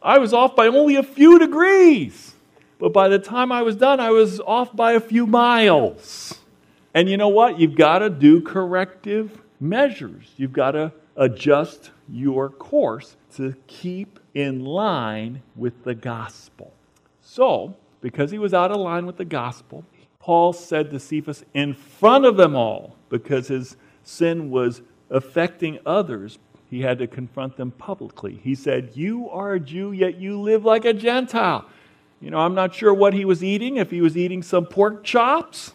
I 0.01 0.17
was 0.17 0.33
off 0.33 0.55
by 0.55 0.67
only 0.67 0.97
a 0.97 1.03
few 1.03 1.39
degrees. 1.39 2.33
But 2.79 2.93
by 2.93 3.07
the 3.07 3.17
time 3.17 3.51
I 3.51 3.61
was 3.61 3.75
done, 3.75 3.99
I 3.99 4.11
was 4.11 4.39
off 4.41 4.75
by 4.75 4.91
a 4.91 4.99
few 4.99 5.25
miles. 5.25 6.37
And 6.93 7.09
you 7.09 7.15
know 7.15 7.29
what? 7.29 7.59
You've 7.59 7.75
got 7.75 7.99
to 7.99 8.09
do 8.09 8.41
corrective 8.41 9.41
measures. 9.59 10.31
You've 10.35 10.53
got 10.53 10.71
to 10.71 10.91
adjust 11.15 11.91
your 12.09 12.49
course 12.49 13.15
to 13.35 13.55
keep 13.67 14.19
in 14.37 14.63
line 14.63 15.41
with 15.55 15.83
the 15.83 15.95
gospel. 15.95 16.71
So, 17.23 17.75
because 18.01 18.29
he 18.29 18.37
was 18.37 18.53
out 18.53 18.69
of 18.69 18.77
line 18.77 19.07
with 19.07 19.17
the 19.17 19.25
gospel, 19.25 19.83
Paul 20.19 20.53
said 20.53 20.91
to 20.91 20.99
Cephas 20.99 21.43
in 21.55 21.73
front 21.73 22.23
of 22.23 22.37
them 22.37 22.55
all, 22.55 22.95
because 23.09 23.47
his 23.47 23.77
sin 24.03 24.51
was 24.51 24.83
affecting 25.09 25.79
others, 25.87 26.37
he 26.69 26.81
had 26.81 26.99
to 26.99 27.07
confront 27.07 27.57
them 27.57 27.71
publicly. 27.71 28.39
He 28.43 28.53
said, 28.53 28.91
You 28.93 29.27
are 29.31 29.53
a 29.53 29.59
Jew, 29.59 29.91
yet 29.91 30.19
you 30.19 30.39
live 30.39 30.63
like 30.63 30.85
a 30.85 30.93
Gentile. 30.93 31.65
You 32.21 32.29
know, 32.29 32.37
I'm 32.37 32.53
not 32.53 32.75
sure 32.75 32.93
what 32.93 33.15
he 33.15 33.25
was 33.25 33.43
eating, 33.43 33.77
if 33.77 33.89
he 33.89 34.01
was 34.01 34.15
eating 34.15 34.43
some 34.43 34.67
pork 34.67 35.03
chops 35.03 35.73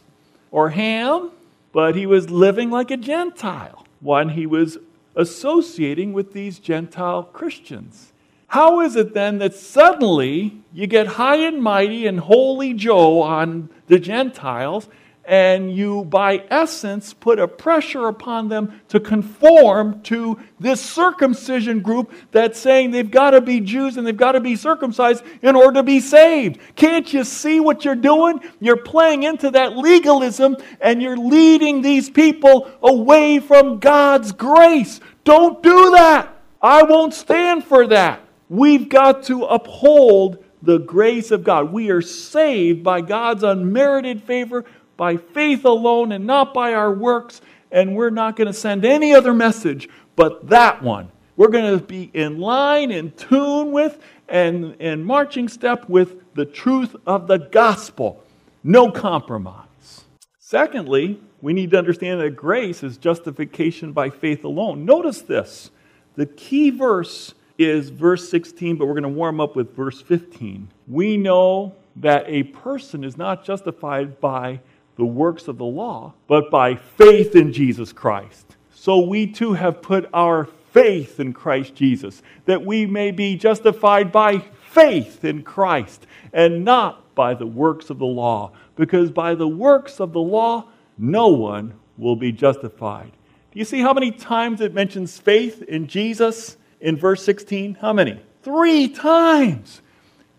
or 0.52 0.70
ham, 0.70 1.32
but 1.72 1.96
he 1.96 2.06
was 2.06 2.30
living 2.30 2.70
like 2.70 2.92
a 2.92 2.96
Gentile 2.96 3.84
when 3.98 4.28
he 4.28 4.46
was 4.46 4.78
associating 5.16 6.12
with 6.12 6.32
these 6.32 6.60
Gentile 6.60 7.24
Christians. 7.24 8.11
How 8.52 8.82
is 8.82 8.96
it 8.96 9.14
then 9.14 9.38
that 9.38 9.54
suddenly 9.54 10.60
you 10.74 10.86
get 10.86 11.06
high 11.06 11.36
and 11.36 11.62
mighty 11.62 12.06
and 12.06 12.20
holy 12.20 12.74
Joe 12.74 13.22
on 13.22 13.70
the 13.86 13.98
Gentiles, 13.98 14.90
and 15.24 15.74
you, 15.74 16.04
by 16.04 16.44
essence, 16.50 17.14
put 17.14 17.38
a 17.38 17.48
pressure 17.48 18.08
upon 18.08 18.50
them 18.50 18.78
to 18.88 19.00
conform 19.00 20.02
to 20.02 20.38
this 20.60 20.82
circumcision 20.82 21.80
group 21.80 22.12
that's 22.30 22.60
saying 22.60 22.90
they've 22.90 23.10
got 23.10 23.30
to 23.30 23.40
be 23.40 23.58
Jews 23.58 23.96
and 23.96 24.06
they've 24.06 24.14
got 24.14 24.32
to 24.32 24.40
be 24.40 24.54
circumcised 24.54 25.24
in 25.40 25.56
order 25.56 25.76
to 25.76 25.82
be 25.82 25.98
saved? 25.98 26.60
Can't 26.76 27.10
you 27.10 27.24
see 27.24 27.58
what 27.58 27.86
you're 27.86 27.94
doing? 27.94 28.38
You're 28.60 28.76
playing 28.76 29.22
into 29.22 29.50
that 29.52 29.78
legalism 29.78 30.58
and 30.82 31.00
you're 31.00 31.16
leading 31.16 31.80
these 31.80 32.10
people 32.10 32.70
away 32.82 33.38
from 33.38 33.78
God's 33.78 34.30
grace. 34.32 35.00
Don't 35.24 35.62
do 35.62 35.92
that. 35.92 36.28
I 36.60 36.82
won't 36.82 37.14
stand 37.14 37.64
for 37.64 37.86
that. 37.86 38.28
We've 38.52 38.86
got 38.86 39.22
to 39.24 39.44
uphold 39.44 40.44
the 40.60 40.76
grace 40.76 41.30
of 41.30 41.42
God. 41.42 41.72
We 41.72 41.88
are 41.88 42.02
saved 42.02 42.84
by 42.84 43.00
God's 43.00 43.42
unmerited 43.42 44.22
favor, 44.22 44.66
by 44.98 45.16
faith 45.16 45.64
alone, 45.64 46.12
and 46.12 46.26
not 46.26 46.52
by 46.52 46.74
our 46.74 46.92
works. 46.92 47.40
And 47.70 47.96
we're 47.96 48.10
not 48.10 48.36
going 48.36 48.48
to 48.48 48.52
send 48.52 48.84
any 48.84 49.14
other 49.14 49.32
message 49.32 49.88
but 50.16 50.50
that 50.50 50.82
one. 50.82 51.10
We're 51.34 51.48
going 51.48 51.78
to 51.78 51.82
be 51.82 52.10
in 52.12 52.40
line, 52.40 52.90
in 52.90 53.12
tune 53.12 53.72
with, 53.72 53.98
and 54.28 54.74
in 54.74 55.02
marching 55.02 55.48
step 55.48 55.88
with 55.88 56.34
the 56.34 56.44
truth 56.44 56.94
of 57.06 57.28
the 57.28 57.38
gospel. 57.38 58.22
No 58.62 58.90
compromise. 58.90 60.04
Secondly, 60.38 61.18
we 61.40 61.54
need 61.54 61.70
to 61.70 61.78
understand 61.78 62.20
that 62.20 62.36
grace 62.36 62.82
is 62.82 62.98
justification 62.98 63.92
by 63.92 64.10
faith 64.10 64.44
alone. 64.44 64.84
Notice 64.84 65.22
this. 65.22 65.70
The 66.16 66.26
key 66.26 66.68
verse 66.68 67.32
is 67.64 67.90
verse 67.90 68.28
16, 68.28 68.76
but 68.76 68.86
we're 68.86 68.94
going 68.94 69.02
to 69.02 69.08
warm 69.08 69.40
up 69.40 69.56
with 69.56 69.74
verse 69.74 70.00
15. 70.00 70.68
We 70.88 71.16
know 71.16 71.74
that 71.96 72.24
a 72.26 72.44
person 72.44 73.04
is 73.04 73.16
not 73.16 73.44
justified 73.44 74.20
by 74.20 74.60
the 74.96 75.04
works 75.04 75.48
of 75.48 75.58
the 75.58 75.64
law, 75.64 76.14
but 76.26 76.50
by 76.50 76.74
faith 76.74 77.34
in 77.34 77.52
Jesus 77.52 77.92
Christ. 77.92 78.56
So 78.72 79.00
we 79.00 79.26
too 79.26 79.52
have 79.54 79.82
put 79.82 80.08
our 80.12 80.46
faith 80.72 81.20
in 81.20 81.32
Christ 81.32 81.74
Jesus, 81.74 82.22
that 82.46 82.64
we 82.64 82.86
may 82.86 83.10
be 83.10 83.36
justified 83.36 84.10
by 84.10 84.38
faith 84.70 85.24
in 85.24 85.42
Christ 85.42 86.06
and 86.32 86.64
not 86.64 87.14
by 87.14 87.34
the 87.34 87.46
works 87.46 87.90
of 87.90 87.98
the 87.98 88.06
law, 88.06 88.52
because 88.74 89.10
by 89.10 89.34
the 89.34 89.48
works 89.48 90.00
of 90.00 90.12
the 90.12 90.20
law, 90.20 90.68
no 90.96 91.28
one 91.28 91.74
will 91.98 92.16
be 92.16 92.32
justified. 92.32 93.12
Do 93.52 93.58
you 93.58 93.66
see 93.66 93.80
how 93.80 93.92
many 93.92 94.10
times 94.10 94.62
it 94.62 94.72
mentions 94.72 95.18
faith 95.18 95.62
in 95.62 95.86
Jesus? 95.86 96.56
In 96.82 96.96
verse 96.96 97.24
16? 97.24 97.74
How 97.80 97.94
many? 97.94 98.20
Three 98.42 98.88
times. 98.88 99.80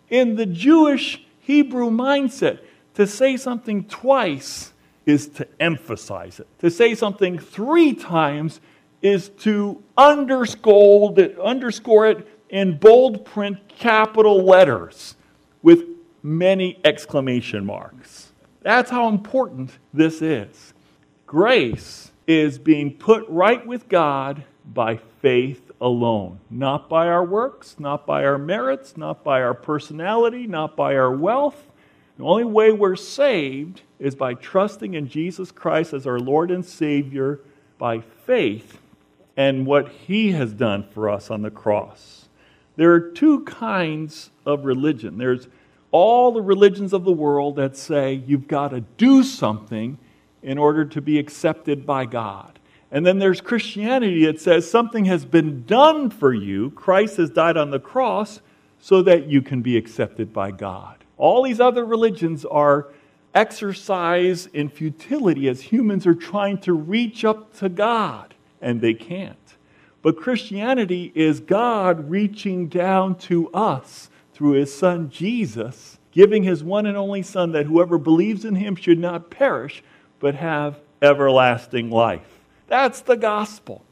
In 0.09 0.35
the 0.35 0.45
Jewish 0.45 1.23
Hebrew 1.39 1.89
mindset, 1.89 2.59
to 2.93 3.07
say 3.07 3.37
something 3.37 3.85
twice 3.85 4.73
is 5.05 5.27
to 5.27 5.47
emphasize 5.59 6.39
it. 6.39 6.47
To 6.59 6.69
say 6.69 6.93
something 6.93 7.39
three 7.39 7.93
times 7.93 8.61
is 9.01 9.29
to 9.29 9.81
underscore 9.97 11.19
it, 11.19 11.39
underscore 11.39 12.07
it 12.07 12.27
in 12.49 12.77
bold 12.77 13.25
print, 13.25 13.57
capital 13.67 14.43
letters, 14.43 15.15
with 15.63 15.83
many 16.21 16.79
exclamation 16.85 17.65
marks. 17.65 18.31
That's 18.61 18.91
how 18.91 19.09
important 19.09 19.71
this 19.93 20.21
is. 20.21 20.73
Grace 21.25 22.11
is 22.27 22.57
being 22.59 22.93
put 22.93 23.27
right 23.27 23.65
with 23.65 23.89
God 23.89 24.43
by 24.73 24.97
faith 25.21 25.62
alone. 25.83 26.39
Not 26.49 26.87
by 26.87 27.07
our 27.07 27.25
works, 27.25 27.75
not 27.77 28.07
by 28.07 28.23
our 28.23 28.37
merits, 28.37 28.95
not 28.95 29.21
by 29.23 29.41
our 29.41 29.53
personality, 29.53 30.47
not 30.47 30.77
by 30.77 30.95
our 30.95 31.11
wealth. 31.11 31.69
The 32.17 32.23
only 32.23 32.45
way 32.45 32.71
we're 32.71 32.95
saved 32.95 33.81
is 33.99 34.15
by 34.15 34.33
trusting 34.33 34.93
in 34.93 35.09
Jesus 35.09 35.51
Christ 35.51 35.93
as 35.93 36.07
our 36.07 36.19
Lord 36.19 36.51
and 36.51 36.65
Savior 36.65 37.41
by 37.77 37.99
faith 37.99 38.79
and 39.35 39.65
what 39.65 39.89
He 39.89 40.31
has 40.31 40.53
done 40.53 40.87
for 40.89 41.09
us 41.09 41.29
on 41.29 41.41
the 41.41 41.51
cross. 41.51 42.29
There 42.77 42.93
are 42.93 43.11
two 43.11 43.41
kinds 43.41 44.29
of 44.45 44.63
religion. 44.63 45.17
There's 45.17 45.47
all 45.91 46.31
the 46.31 46.41
religions 46.41 46.93
of 46.93 47.03
the 47.03 47.11
world 47.11 47.57
that 47.57 47.75
say 47.75 48.23
you've 48.25 48.47
got 48.47 48.69
to 48.69 48.81
do 48.81 49.21
something 49.21 49.97
in 50.41 50.57
order 50.57 50.85
to 50.85 51.01
be 51.01 51.19
accepted 51.19 51.85
by 51.85 52.05
God. 52.05 52.52
And 52.93 53.03
then 53.03 53.17
there's 53.17 53.41
Christianity 53.41 54.25
that 54.27 54.39
says 54.39 54.69
something 54.69 55.05
has 55.05 55.25
been 55.25 55.65
done 55.65 56.11
for 56.11 56.31
you. 56.31 56.69
Christ 56.69 57.17
has 57.17 57.31
died 57.31 57.57
on 57.57 57.71
the 57.71 57.79
cross 57.79 58.39
so 58.79 59.01
that 59.01 59.27
you 59.27 59.41
can 59.41 59.63
be 59.63 59.77
accepted 59.77 60.31
by 60.31 60.51
God. 60.51 61.03
All 61.17 61.41
these 61.41 61.59
other 61.59 61.85
religions 61.85 62.45
are 62.45 62.89
exercise 63.33 64.45
in 64.45 64.69
futility 64.69 65.49
as 65.49 65.59
humans 65.59 66.05
are 66.05 66.13
trying 66.13 66.59
to 66.59 66.73
reach 66.73 67.25
up 67.25 67.51
to 67.57 67.67
God, 67.67 68.35
and 68.61 68.79
they 68.79 68.93
can't. 68.93 69.37
But 70.03 70.17
Christianity 70.17 71.11
is 71.15 71.39
God 71.39 72.11
reaching 72.11 72.67
down 72.67 73.15
to 73.19 73.49
us 73.53 74.11
through 74.35 74.51
his 74.51 74.71
son 74.71 75.09
Jesus, 75.09 75.97
giving 76.11 76.43
his 76.43 76.63
one 76.63 76.85
and 76.85 76.95
only 76.95 77.23
son 77.23 77.53
that 77.53 77.65
whoever 77.65 77.97
believes 77.97 78.45
in 78.45 78.53
him 78.53 78.75
should 78.75 78.99
not 78.99 79.31
perish, 79.31 79.83
but 80.19 80.35
have 80.35 80.79
everlasting 81.01 81.89
life. 81.89 82.32
That's 82.67 83.01
the 83.01 83.17
gospel. 83.17 83.83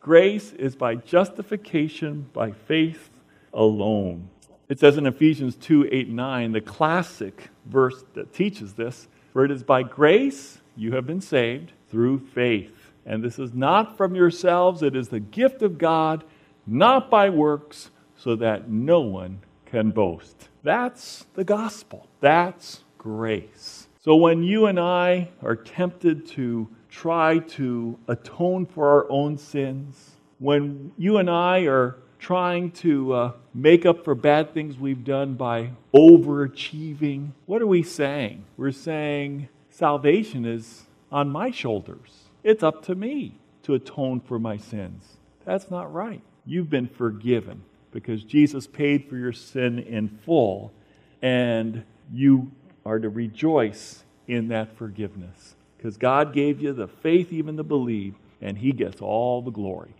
Grace 0.00 0.52
is 0.52 0.76
by 0.76 0.94
justification 0.94 2.30
by 2.32 2.52
faith 2.52 3.10
alone. 3.52 4.28
It 4.68 4.78
says 4.80 4.96
in 4.96 5.06
Ephesians 5.06 5.56
2 5.56 5.88
8 5.90 6.08
9, 6.08 6.52
the 6.52 6.60
classic 6.60 7.48
verse 7.66 8.04
that 8.14 8.32
teaches 8.32 8.74
this, 8.74 9.08
for 9.32 9.44
it 9.44 9.50
is 9.50 9.62
by 9.62 9.82
grace 9.82 10.58
you 10.76 10.92
have 10.92 11.06
been 11.06 11.20
saved 11.20 11.72
through 11.90 12.18
faith. 12.18 12.92
And 13.04 13.22
this 13.22 13.38
is 13.38 13.54
not 13.54 13.96
from 13.96 14.14
yourselves, 14.14 14.82
it 14.82 14.96
is 14.96 15.08
the 15.08 15.20
gift 15.20 15.62
of 15.62 15.78
God, 15.78 16.24
not 16.66 17.10
by 17.10 17.30
works, 17.30 17.90
so 18.16 18.34
that 18.36 18.68
no 18.68 19.00
one 19.00 19.40
can 19.66 19.90
boast. 19.90 20.48
That's 20.62 21.26
the 21.34 21.44
gospel. 21.44 22.08
That's 22.20 22.82
grace. 22.98 23.86
So 24.00 24.16
when 24.16 24.42
you 24.42 24.66
and 24.66 24.78
I 24.80 25.30
are 25.42 25.56
tempted 25.56 26.26
to 26.28 26.68
try 26.96 27.38
to 27.40 27.98
atone 28.08 28.64
for 28.64 28.88
our 28.88 29.10
own 29.10 29.36
sins, 29.36 30.12
when 30.38 30.90
you 30.96 31.18
and 31.18 31.28
I 31.28 31.66
are 31.66 31.96
trying 32.18 32.70
to 32.70 33.12
uh, 33.12 33.32
make 33.52 33.84
up 33.84 34.02
for 34.02 34.14
bad 34.14 34.54
things 34.54 34.78
we've 34.78 35.04
done 35.04 35.34
by 35.34 35.72
overachieving, 35.94 37.32
what 37.44 37.60
are 37.60 37.66
we 37.66 37.82
saying? 37.82 38.44
We're 38.56 38.72
saying 38.72 39.48
salvation 39.68 40.46
is 40.46 40.84
on 41.12 41.28
my 41.28 41.50
shoulders. 41.50 42.30
It's 42.42 42.62
up 42.62 42.82
to 42.86 42.94
me. 42.94 43.38
to 43.64 43.74
atone 43.74 44.20
for 44.20 44.38
my 44.38 44.56
sins. 44.56 45.16
That's 45.44 45.72
not 45.72 45.92
right. 45.92 46.22
You've 46.44 46.70
been 46.70 46.86
forgiven 46.86 47.62
because 47.90 48.22
Jesus 48.22 48.68
paid 48.68 49.08
for 49.08 49.16
your 49.16 49.32
sin 49.32 49.80
in 49.80 50.08
full, 50.24 50.72
and 51.20 51.84
you 52.12 52.52
are 52.84 53.00
to 53.00 53.08
rejoice 53.08 54.04
in 54.28 54.48
that 54.48 54.76
forgiveness 54.78 55.55
because 55.76 55.96
God 55.96 56.32
gave 56.32 56.60
you 56.60 56.72
the 56.72 56.88
faith 56.88 57.32
even 57.32 57.56
to 57.56 57.62
believe, 57.62 58.14
and 58.40 58.56
He 58.58 58.72
gets 58.72 59.00
all 59.00 59.42
the 59.42 59.50
glory. 59.50 59.90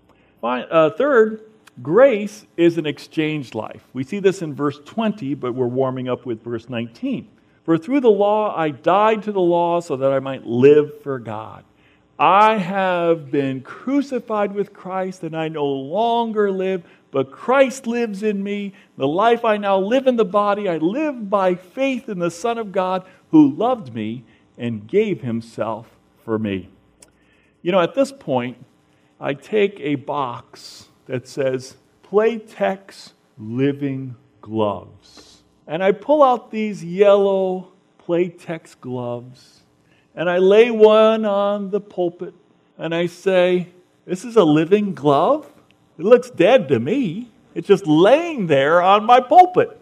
Uh, 0.42 0.90
third, 0.90 1.42
grace 1.82 2.46
is 2.56 2.78
an 2.78 2.86
exchange 2.86 3.54
life. 3.54 3.82
We 3.92 4.04
see 4.04 4.20
this 4.20 4.42
in 4.42 4.54
verse 4.54 4.78
20, 4.84 5.34
but 5.34 5.54
we're 5.54 5.66
warming 5.66 6.08
up 6.08 6.24
with 6.24 6.42
verse 6.42 6.68
19. 6.68 7.28
For 7.64 7.76
through 7.76 8.00
the 8.00 8.08
law 8.08 8.56
I 8.56 8.70
died 8.70 9.24
to 9.24 9.32
the 9.32 9.40
law 9.40 9.80
so 9.80 9.96
that 9.96 10.12
I 10.12 10.20
might 10.20 10.46
live 10.46 11.02
for 11.02 11.18
God. 11.18 11.64
I 12.18 12.56
have 12.56 13.30
been 13.30 13.60
crucified 13.60 14.54
with 14.54 14.72
Christ, 14.72 15.22
and 15.22 15.36
I 15.36 15.48
no 15.48 15.66
longer 15.66 16.50
live, 16.50 16.82
but 17.10 17.30
Christ 17.30 17.86
lives 17.86 18.22
in 18.22 18.42
me. 18.42 18.72
The 18.96 19.08
life 19.08 19.44
I 19.44 19.58
now 19.58 19.78
live 19.78 20.06
in 20.06 20.16
the 20.16 20.24
body, 20.24 20.68
I 20.68 20.78
live 20.78 21.28
by 21.28 21.56
faith 21.56 22.08
in 22.08 22.18
the 22.18 22.30
Son 22.30 22.56
of 22.56 22.72
God 22.72 23.04
who 23.32 23.50
loved 23.50 23.92
me 23.94 24.24
and 24.58 24.86
gave 24.86 25.22
himself 25.22 25.88
for 26.24 26.38
me. 26.38 26.68
You 27.62 27.72
know, 27.72 27.80
at 27.80 27.94
this 27.94 28.12
point, 28.12 28.64
I 29.20 29.34
take 29.34 29.80
a 29.80 29.96
box 29.96 30.88
that 31.06 31.26
says 31.26 31.76
Playtex 32.04 33.12
Living 33.38 34.16
Gloves. 34.40 35.42
And 35.66 35.82
I 35.82 35.92
pull 35.92 36.22
out 36.22 36.50
these 36.50 36.84
yellow 36.84 37.72
Playtex 38.06 38.78
gloves 38.80 39.62
and 40.16 40.30
I 40.30 40.38
lay 40.38 40.70
one 40.70 41.26
on 41.26 41.70
the 41.70 41.80
pulpit 41.80 42.34
and 42.78 42.94
I 42.94 43.06
say, 43.06 43.68
This 44.06 44.24
is 44.24 44.36
a 44.36 44.44
living 44.44 44.94
glove? 44.94 45.46
It 45.98 46.04
looks 46.04 46.30
dead 46.30 46.68
to 46.68 46.80
me. 46.80 47.28
It's 47.54 47.68
just 47.68 47.86
laying 47.86 48.46
there 48.46 48.80
on 48.82 49.04
my 49.04 49.20
pulpit. 49.20 49.80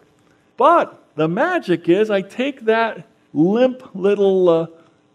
But 0.56 1.02
the 1.14 1.28
magic 1.28 1.88
is 1.88 2.10
I 2.10 2.22
take 2.22 2.62
that 2.62 3.06
limp 3.34 3.94
little 3.94 4.48
uh, 4.48 4.66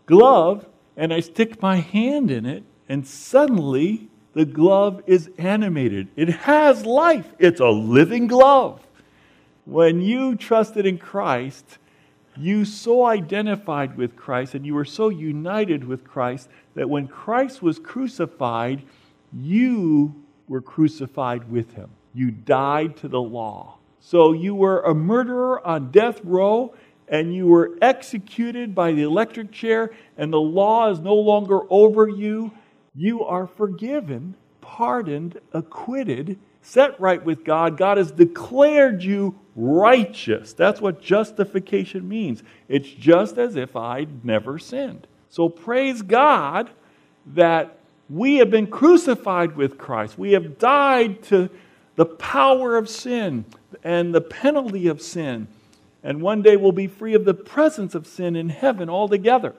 glove 0.05 0.65
and 0.99 1.13
I 1.13 1.21
stick 1.21 1.61
my 1.61 1.77
hand 1.77 2.29
in 2.29 2.45
it, 2.45 2.61
and 2.89 3.07
suddenly 3.07 4.09
the 4.33 4.43
glove 4.43 5.01
is 5.07 5.29
animated. 5.37 6.09
It 6.17 6.27
has 6.29 6.85
life. 6.85 7.33
It's 7.39 7.61
a 7.61 7.69
living 7.69 8.27
glove. 8.27 8.85
When 9.63 10.01
you 10.01 10.35
trusted 10.35 10.85
in 10.85 10.97
Christ, 10.97 11.77
you 12.35 12.65
so 12.65 13.05
identified 13.05 13.95
with 13.95 14.17
Christ 14.17 14.55
and 14.55 14.65
you 14.65 14.75
were 14.75 14.85
so 14.85 15.07
united 15.07 15.85
with 15.85 16.03
Christ 16.03 16.49
that 16.75 16.89
when 16.89 17.07
Christ 17.07 17.61
was 17.61 17.79
crucified, 17.79 18.83
you 19.33 20.13
were 20.49 20.61
crucified 20.61 21.49
with 21.49 21.75
him. 21.75 21.89
You 22.13 22.31
died 22.31 22.97
to 22.97 23.07
the 23.07 23.21
law. 23.21 23.77
So 24.01 24.33
you 24.33 24.53
were 24.53 24.81
a 24.81 24.93
murderer 24.93 25.65
on 25.65 25.91
death 25.91 26.19
row 26.23 26.73
and 27.09 27.33
you 27.33 27.47
were 27.47 27.77
executed 27.81 28.75
by 28.75 28.91
the 28.91 29.01
electric 29.01 29.51
chair, 29.51 29.91
and 30.17 30.31
the 30.31 30.39
law 30.39 30.89
is 30.91 30.99
no 30.99 31.15
longer 31.15 31.61
over 31.69 32.07
you, 32.07 32.51
you 32.95 33.23
are 33.23 33.47
forgiven, 33.47 34.35
pardoned, 34.61 35.39
acquitted, 35.53 36.37
set 36.61 36.99
right 36.99 37.23
with 37.23 37.43
God. 37.43 37.77
God 37.77 37.97
has 37.97 38.11
declared 38.11 39.03
you 39.03 39.39
righteous. 39.55 40.53
That's 40.53 40.79
what 40.79 41.01
justification 41.01 42.07
means. 42.07 42.43
It's 42.67 42.89
just 42.89 43.37
as 43.37 43.55
if 43.55 43.75
I'd 43.75 44.23
never 44.23 44.59
sinned. 44.59 45.07
So 45.29 45.49
praise 45.49 46.01
God 46.01 46.69
that 47.33 47.77
we 48.09 48.37
have 48.37 48.49
been 48.49 48.67
crucified 48.67 49.55
with 49.55 49.77
Christ. 49.77 50.17
We 50.17 50.31
have 50.33 50.57
died 50.57 51.23
to 51.23 51.49
the 51.95 52.05
power 52.05 52.77
of 52.77 52.89
sin 52.89 53.45
and 53.83 54.13
the 54.13 54.21
penalty 54.21 54.87
of 54.87 55.01
sin 55.01 55.47
and 56.03 56.21
one 56.21 56.41
day 56.41 56.55
we'll 56.55 56.71
be 56.71 56.87
free 56.87 57.13
of 57.13 57.25
the 57.25 57.33
presence 57.33 57.95
of 57.95 58.07
sin 58.07 58.35
in 58.35 58.49
heaven 58.49 58.89
altogether. 58.89 59.53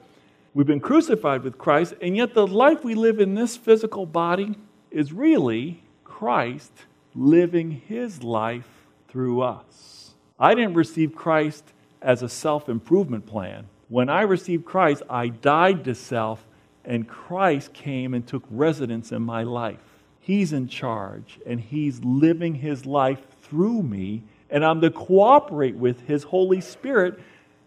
We've 0.54 0.66
been 0.66 0.80
crucified 0.80 1.42
with 1.44 1.58
Christ, 1.58 1.94
and 2.00 2.16
yet 2.16 2.34
the 2.34 2.46
life 2.46 2.82
we 2.82 2.94
live 2.94 3.20
in 3.20 3.34
this 3.34 3.56
physical 3.56 4.06
body 4.06 4.56
is 4.90 5.12
really 5.12 5.82
Christ 6.04 6.72
living 7.14 7.82
his 7.86 8.22
life 8.22 8.68
through 9.08 9.42
us. 9.42 10.14
I 10.38 10.54
didn't 10.54 10.74
receive 10.74 11.14
Christ 11.14 11.64
as 12.02 12.22
a 12.22 12.28
self 12.28 12.68
improvement 12.68 13.26
plan. 13.26 13.66
When 13.88 14.08
I 14.08 14.22
received 14.22 14.64
Christ, 14.64 15.02
I 15.10 15.28
died 15.28 15.84
to 15.84 15.94
self, 15.94 16.46
and 16.84 17.08
Christ 17.08 17.72
came 17.72 18.14
and 18.14 18.26
took 18.26 18.44
residence 18.50 19.12
in 19.12 19.22
my 19.22 19.42
life. 19.42 19.78
He's 20.20 20.52
in 20.52 20.68
charge, 20.68 21.40
and 21.46 21.60
He's 21.60 22.02
living 22.04 22.54
His 22.54 22.86
life 22.86 23.20
through 23.42 23.82
me 23.82 24.22
and 24.50 24.64
I'm 24.64 24.80
to 24.80 24.90
cooperate 24.90 25.76
with 25.76 26.06
His 26.06 26.24
Holy 26.24 26.60
Spirit 26.60 27.18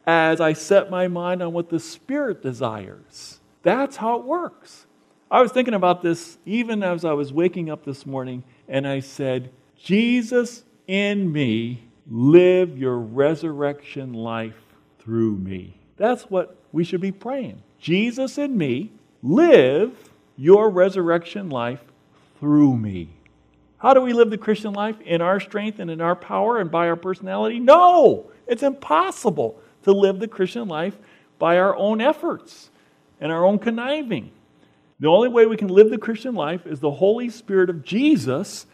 as 0.06 0.42
I 0.42 0.54
set 0.54 0.90
my 0.90 1.08
mind 1.08 1.42
on 1.42 1.54
what 1.54 1.70
the 1.70 1.80
Spirit 1.80 2.42
desires. 2.42 3.40
That's 3.64 3.96
how 3.96 4.20
it 4.20 4.26
works. 4.26 4.86
I 5.32 5.42
was 5.42 5.52
thinking 5.52 5.74
about 5.74 6.02
this 6.02 6.38
even 6.46 6.84
as 6.84 7.06
I 7.06 7.14
was 7.14 7.34
waking 7.34 7.70
up 7.70 7.86
this 7.86 8.06
morning, 8.06 8.44
and 8.68 8.88
I 8.88 9.00
said, 9.00 9.50
Jesus 9.78 10.64
in 10.88 11.32
me, 11.32 11.84
live 12.10 12.78
your 12.78 13.00
resurrection 13.00 14.14
life 14.14 14.62
through 15.00 15.38
me. 15.38 15.76
That's 15.98 16.24
what 16.24 16.58
we 16.72 16.84
should 16.84 17.02
be 17.02 17.12
praying. 17.12 17.62
Jesus 17.80 18.38
in 18.38 18.58
me, 18.58 18.92
live 19.22 20.10
your 20.38 20.70
resurrection 20.70 21.50
life 21.50 21.82
through 22.40 22.78
me. 22.78 23.10
How 23.84 23.94
do 23.94 24.00
we 24.00 24.14
live 24.14 24.30
the 24.30 24.38
Christian 24.38 24.72
life? 24.72 24.96
In 25.02 25.20
our 25.22 25.42
strength 25.42 25.78
and 25.80 25.92
in 25.92 26.00
our 26.00 26.16
power 26.16 26.58
and 26.58 26.72
by 26.72 26.88
our 26.88 26.96
personality? 26.96 27.60
No! 27.60 28.32
It's 28.48 28.64
impossible 28.64 29.60
to 29.84 29.92
live 29.92 30.20
the 30.20 30.28
Christian 30.30 30.70
life 30.70 30.98
by 31.38 31.58
our 31.58 31.76
own 31.76 32.00
efforts 32.00 32.70
and 33.20 33.30
our 33.30 33.46
own 33.46 33.60
conniving. 33.60 34.32
The 35.02 35.10
only 35.10 35.28
way 35.28 35.46
we 35.46 35.58
can 35.58 35.68
live 35.68 35.90
the 35.90 35.98
Christian 35.98 36.34
life 36.34 36.66
is 36.66 36.80
the 36.80 36.92
Holy 36.92 37.30
Spirit 37.30 37.70
of 37.70 37.84
Jesus 37.84 38.68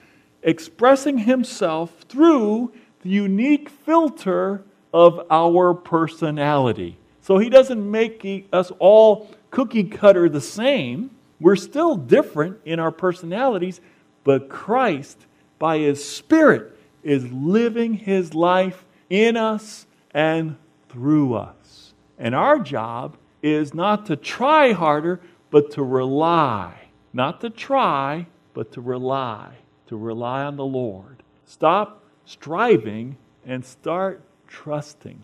expressing 0.44 1.18
Himself 1.18 2.06
through 2.08 2.72
the 3.02 3.10
unique 3.10 3.68
filter 3.68 4.64
of 4.94 5.26
our 5.32 5.74
personality. 5.74 7.00
So 7.22 7.40
He 7.40 7.50
doesn't 7.50 7.90
make 7.90 8.48
us 8.54 8.72
all 8.78 9.32
cookie 9.50 9.86
cutter 9.86 10.30
the 10.30 10.40
same. 10.40 11.10
We're 11.40 11.56
still 11.56 11.96
different 11.96 12.60
in 12.64 12.80
our 12.80 12.92
personalities, 12.92 13.82
but 14.30 14.48
Christ, 14.48 15.26
by 15.58 15.80
His 15.80 16.06
Spirit, 16.06 16.78
is 17.02 17.32
living 17.32 17.96
His 17.96 18.36
life 18.36 18.86
in 19.10 19.36
us 19.36 19.88
and 20.12 20.56
through 20.88 21.34
us. 21.34 21.96
And 22.20 22.36
our 22.36 22.60
job 22.60 23.18
is 23.42 23.74
not 23.74 24.06
to 24.06 24.16
try 24.16 24.74
harder, 24.74 25.20
but 25.50 25.72
to 25.72 25.84
rely. 25.84 26.90
Not 27.12 27.42
to 27.42 27.50
try, 27.50 28.28
but 28.54 28.72
to 28.74 28.82
rely. 28.82 29.56
To 29.88 29.98
rely 29.98 30.44
on 30.44 30.58
the 30.58 30.64
Lord. 30.64 31.24
Stop 31.48 32.04
striving 32.24 33.18
and 33.48 33.66
start 33.66 34.22
trusting. 34.48 35.24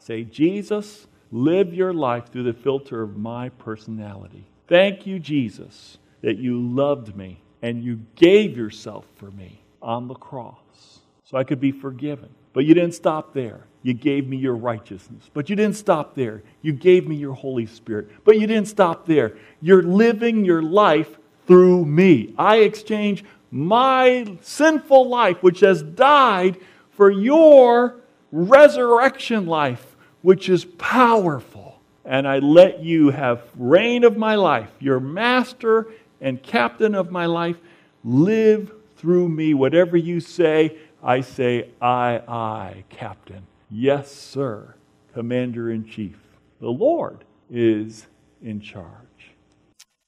Say, 0.00 0.24
Jesus, 0.24 1.06
live 1.30 1.72
your 1.72 1.94
life 1.94 2.32
through 2.32 2.42
the 2.42 2.52
filter 2.52 3.02
of 3.02 3.16
my 3.16 3.50
personality. 3.50 4.46
Thank 4.66 5.06
you, 5.06 5.20
Jesus, 5.20 5.98
that 6.22 6.38
you 6.38 6.60
loved 6.60 7.14
me 7.16 7.41
and 7.62 7.82
you 7.82 8.00
gave 8.16 8.56
yourself 8.56 9.06
for 9.16 9.30
me 9.30 9.60
on 9.80 10.08
the 10.08 10.14
cross 10.14 11.00
so 11.24 11.38
I 11.38 11.44
could 11.44 11.60
be 11.60 11.72
forgiven. 11.72 12.28
But 12.52 12.64
you 12.64 12.74
didn't 12.74 12.94
stop 12.94 13.32
there. 13.32 13.60
You 13.82 13.94
gave 13.94 14.28
me 14.28 14.36
your 14.36 14.54
righteousness. 14.54 15.30
But 15.32 15.48
you 15.48 15.56
didn't 15.56 15.76
stop 15.76 16.14
there. 16.14 16.42
You 16.60 16.72
gave 16.72 17.08
me 17.08 17.16
your 17.16 17.32
Holy 17.32 17.66
Spirit. 17.66 18.10
But 18.24 18.38
you 18.38 18.46
didn't 18.46 18.68
stop 18.68 19.06
there. 19.06 19.36
You're 19.60 19.82
living 19.82 20.44
your 20.44 20.62
life 20.62 21.18
through 21.46 21.86
me. 21.86 22.34
I 22.38 22.58
exchange 22.58 23.24
my 23.50 24.36
sinful 24.42 25.08
life, 25.08 25.42
which 25.42 25.60
has 25.60 25.82
died, 25.82 26.58
for 26.90 27.10
your 27.10 27.96
resurrection 28.30 29.46
life, 29.46 29.96
which 30.20 30.48
is 30.48 30.64
powerful. 30.64 31.80
And 32.04 32.26
I 32.26 32.38
let 32.38 32.80
you 32.80 33.10
have 33.10 33.42
reign 33.56 34.04
of 34.04 34.16
my 34.16 34.34
life, 34.34 34.70
your 34.80 35.00
master 35.00 35.88
and 36.22 36.42
captain 36.42 36.94
of 36.94 37.10
my 37.10 37.26
life, 37.26 37.56
live 38.04 38.72
through 38.96 39.28
me. 39.28 39.52
Whatever 39.52 39.96
you 39.96 40.20
say, 40.20 40.78
I 41.02 41.20
say, 41.20 41.68
Aye, 41.82 42.22
aye, 42.26 42.84
captain. 42.88 43.46
Yes, 43.70 44.10
sir, 44.10 44.74
commander 45.12 45.70
in 45.70 45.84
chief. 45.84 46.16
The 46.60 46.70
Lord 46.70 47.24
is 47.50 48.06
in 48.40 48.60
charge. 48.60 48.86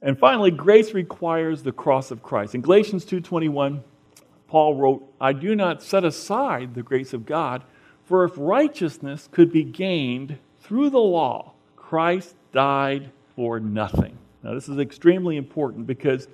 And 0.01 0.19
finally, 0.19 0.51
grace 0.51 0.93
requires 0.93 1.63
the 1.63 1.73
cross 1.73 2.11
of 2.11 2.23
Christ. 2.23 2.55
In 2.55 2.61
Galatians 2.61 3.05
2:21, 3.05 3.83
Paul 4.47 4.75
wrote, 4.75 5.15
"I 5.21 5.33
do 5.33 5.57
not 5.57 5.83
set 5.83 6.05
aside 6.05 6.75
the 6.75 6.83
grace 6.83 7.13
of 7.13 7.27
God, 7.27 7.65
for 8.05 8.25
if 8.25 8.33
righteousness 8.37 9.29
could 9.33 9.51
be 9.51 9.65
gained 9.65 10.39
through 10.61 10.91
the 10.91 11.01
law, 11.01 11.55
Christ 11.75 12.37
died 12.53 13.11
for 13.35 13.59
nothing." 13.59 14.19
Now, 14.45 14.55
this 14.55 14.69
is 14.69 14.79
extremely 14.79 15.37
important 15.39 15.87
because 15.89 16.29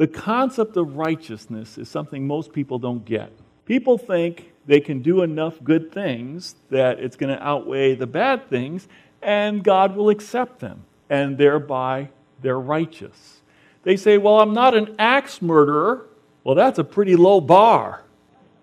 The 0.00 0.06
concept 0.06 0.78
of 0.78 0.96
righteousness 0.96 1.76
is 1.76 1.86
something 1.86 2.26
most 2.26 2.54
people 2.54 2.78
don't 2.78 3.04
get. 3.04 3.30
People 3.66 3.98
think 3.98 4.50
they 4.64 4.80
can 4.80 5.02
do 5.02 5.20
enough 5.20 5.62
good 5.62 5.92
things 5.92 6.54
that 6.70 6.98
it's 7.00 7.16
going 7.16 7.36
to 7.36 7.42
outweigh 7.46 7.96
the 7.96 8.06
bad 8.06 8.48
things, 8.48 8.88
and 9.20 9.62
God 9.62 9.94
will 9.94 10.08
accept 10.08 10.60
them, 10.60 10.84
and 11.10 11.36
thereby 11.36 12.08
they're 12.40 12.58
righteous. 12.58 13.42
They 13.82 13.98
say, 13.98 14.16
Well, 14.16 14.40
I'm 14.40 14.54
not 14.54 14.74
an 14.74 14.94
axe 14.98 15.42
murderer. 15.42 16.06
Well, 16.44 16.54
that's 16.54 16.78
a 16.78 16.84
pretty 16.84 17.14
low 17.14 17.42
bar. 17.42 18.02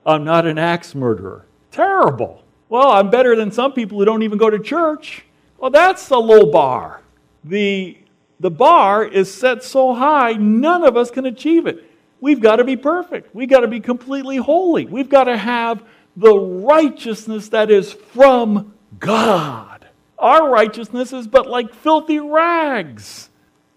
I'm 0.07 0.23
not 0.23 0.47
an 0.47 0.57
axe 0.57 0.95
murderer. 0.95 1.45
Terrible. 1.69 2.41
Well, 2.67 2.89
I'm 2.89 3.11
better 3.11 3.35
than 3.35 3.51
some 3.51 3.73
people 3.73 3.99
who 3.99 4.05
don't 4.05 4.23
even 4.23 4.39
go 4.39 4.49
to 4.49 4.57
church. 4.57 5.23
Well, 5.59 5.69
that's 5.69 6.09
a 6.09 6.17
low 6.17 6.51
bar. 6.51 7.01
The, 7.43 7.95
the 8.39 8.51
bar 8.51 9.03
is 9.03 9.33
set 9.33 9.63
so 9.63 9.93
high, 9.93 10.33
none 10.33 10.83
of 10.83 10.95
us 10.95 11.09
can 11.09 11.25
achieve 11.25 11.65
it. 11.65 11.83
We've 12.19 12.39
got 12.39 12.57
to 12.57 12.63
be 12.63 12.77
perfect. 12.77 13.33
We've 13.33 13.49
got 13.49 13.61
to 13.61 13.67
be 13.67 13.79
completely 13.79 14.37
holy. 14.37 14.85
We've 14.85 15.09
got 15.09 15.25
to 15.25 15.37
have 15.37 15.83
the 16.15 16.35
righteousness 16.35 17.49
that 17.49 17.69
is 17.69 17.93
from 17.93 18.73
God. 18.99 19.87
Our 20.17 20.49
righteousness 20.49 21.13
is 21.13 21.27
but 21.27 21.47
like 21.47 21.73
filthy 21.73 22.19
rags. 22.19 23.29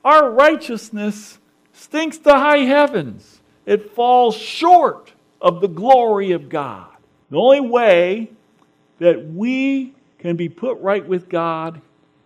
Our 0.05 0.31
righteousness 0.31 1.39
stinks 1.73 2.19
to 2.19 2.35
high 2.35 2.61
heavens. 2.61 3.41
It 3.67 3.93
falls 3.93 4.37
short 4.37 5.13
of 5.41 5.61
the 5.61 5.69
glory 5.69 6.33
of 6.33 6.49
God. 6.49 6.89
The 7.31 7.37
only 7.37 7.61
way 7.61 8.31
that 8.99 9.27
we 9.27 9.95
can 10.19 10.37
be 10.37 10.49
put 10.49 10.79
right 10.81 11.07
with 11.07 11.29
God 11.29 11.81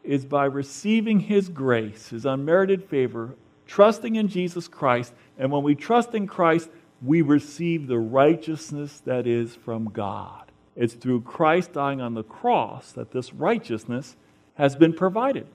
is 0.04 0.24
by 0.24 0.44
receiving 0.44 1.20
His 1.20 1.48
grace, 1.48 2.08
His 2.08 2.26
unmerited 2.26 2.84
favor, 2.84 3.34
trusting 3.66 4.16
in 4.16 4.28
Jesus 4.28 4.68
Christ. 4.68 5.14
And 5.38 5.50
when 5.50 5.62
we 5.62 5.74
trust 5.74 6.14
in 6.14 6.26
Christ, 6.26 6.68
we 7.02 7.22
receive 7.22 7.86
the 7.86 7.98
righteousness 7.98 9.00
that 9.04 9.26
is 9.26 9.54
from 9.54 9.86
God. 9.86 10.52
It's 10.76 10.94
through 10.94 11.22
Christ 11.22 11.72
dying 11.72 12.00
on 12.00 12.14
the 12.14 12.22
cross 12.22 12.92
that 12.92 13.12
this 13.12 13.32
righteousness 13.32 14.16
has 14.54 14.76
been 14.76 14.92
provided. 14.92 15.46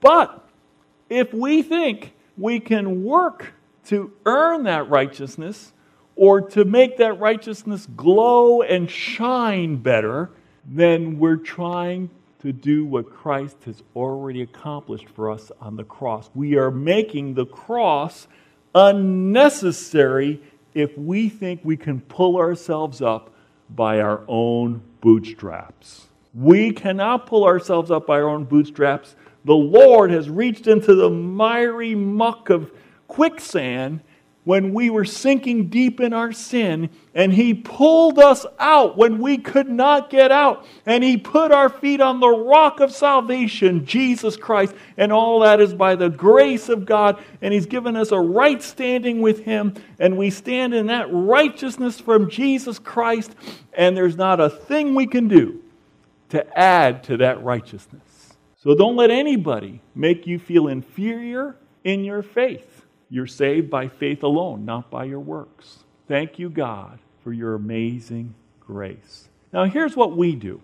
But 0.00 0.48
if 1.08 1.32
we 1.32 1.62
think 1.62 2.14
we 2.36 2.60
can 2.60 3.04
work 3.04 3.52
to 3.86 4.12
earn 4.24 4.64
that 4.64 4.88
righteousness 4.88 5.72
or 6.16 6.40
to 6.40 6.64
make 6.64 6.96
that 6.96 7.20
righteousness 7.20 7.86
glow 7.96 8.62
and 8.62 8.90
shine 8.90 9.76
better, 9.76 10.30
then 10.64 11.18
we're 11.18 11.36
trying 11.36 12.10
to 12.46 12.52
do 12.52 12.84
what 12.84 13.10
Christ 13.10 13.56
has 13.64 13.82
already 13.96 14.40
accomplished 14.40 15.08
for 15.08 15.30
us 15.32 15.50
on 15.60 15.74
the 15.74 15.82
cross. 15.82 16.30
We 16.32 16.56
are 16.56 16.70
making 16.70 17.34
the 17.34 17.44
cross 17.44 18.28
unnecessary 18.72 20.40
if 20.72 20.96
we 20.96 21.28
think 21.28 21.60
we 21.64 21.76
can 21.76 22.00
pull 22.02 22.36
ourselves 22.36 23.02
up 23.02 23.34
by 23.68 24.00
our 24.00 24.22
own 24.28 24.80
bootstraps. 25.00 26.06
We 26.34 26.70
cannot 26.70 27.26
pull 27.26 27.44
ourselves 27.44 27.90
up 27.90 28.06
by 28.06 28.20
our 28.20 28.28
own 28.28 28.44
bootstraps. 28.44 29.16
The 29.44 29.54
Lord 29.54 30.12
has 30.12 30.30
reached 30.30 30.68
into 30.68 30.94
the 30.94 31.10
miry 31.10 31.96
muck 31.96 32.48
of 32.48 32.70
quicksand 33.08 34.02
when 34.46 34.72
we 34.72 34.88
were 34.90 35.04
sinking 35.04 35.68
deep 35.68 35.98
in 35.98 36.12
our 36.12 36.30
sin, 36.30 36.88
and 37.16 37.32
He 37.32 37.52
pulled 37.52 38.20
us 38.20 38.46
out 38.60 38.96
when 38.96 39.18
we 39.18 39.38
could 39.38 39.68
not 39.68 40.08
get 40.08 40.30
out, 40.30 40.64
and 40.86 41.02
He 41.02 41.16
put 41.16 41.50
our 41.50 41.68
feet 41.68 42.00
on 42.00 42.20
the 42.20 42.28
rock 42.28 42.78
of 42.78 42.92
salvation, 42.92 43.84
Jesus 43.84 44.36
Christ, 44.36 44.72
and 44.96 45.12
all 45.12 45.40
that 45.40 45.60
is 45.60 45.74
by 45.74 45.96
the 45.96 46.08
grace 46.08 46.68
of 46.68 46.86
God, 46.86 47.20
and 47.42 47.52
He's 47.52 47.66
given 47.66 47.96
us 47.96 48.12
a 48.12 48.20
right 48.20 48.62
standing 48.62 49.20
with 49.20 49.44
Him, 49.44 49.74
and 49.98 50.16
we 50.16 50.30
stand 50.30 50.74
in 50.74 50.86
that 50.86 51.08
righteousness 51.10 51.98
from 51.98 52.30
Jesus 52.30 52.78
Christ, 52.78 53.34
and 53.72 53.96
there's 53.96 54.16
not 54.16 54.38
a 54.38 54.48
thing 54.48 54.94
we 54.94 55.08
can 55.08 55.26
do 55.26 55.60
to 56.28 56.56
add 56.56 57.02
to 57.02 57.16
that 57.16 57.42
righteousness. 57.42 58.36
So 58.58 58.76
don't 58.76 58.94
let 58.94 59.10
anybody 59.10 59.80
make 59.92 60.24
you 60.24 60.38
feel 60.38 60.68
inferior 60.68 61.56
in 61.82 62.04
your 62.04 62.22
faith. 62.22 62.75
You're 63.08 63.26
saved 63.26 63.70
by 63.70 63.88
faith 63.88 64.22
alone, 64.22 64.64
not 64.64 64.90
by 64.90 65.04
your 65.04 65.20
works. 65.20 65.84
Thank 66.08 66.38
you, 66.38 66.50
God, 66.50 66.98
for 67.22 67.32
your 67.32 67.54
amazing 67.54 68.34
grace. 68.60 69.28
Now, 69.52 69.64
here's 69.64 69.96
what 69.96 70.16
we 70.16 70.34
do 70.34 70.60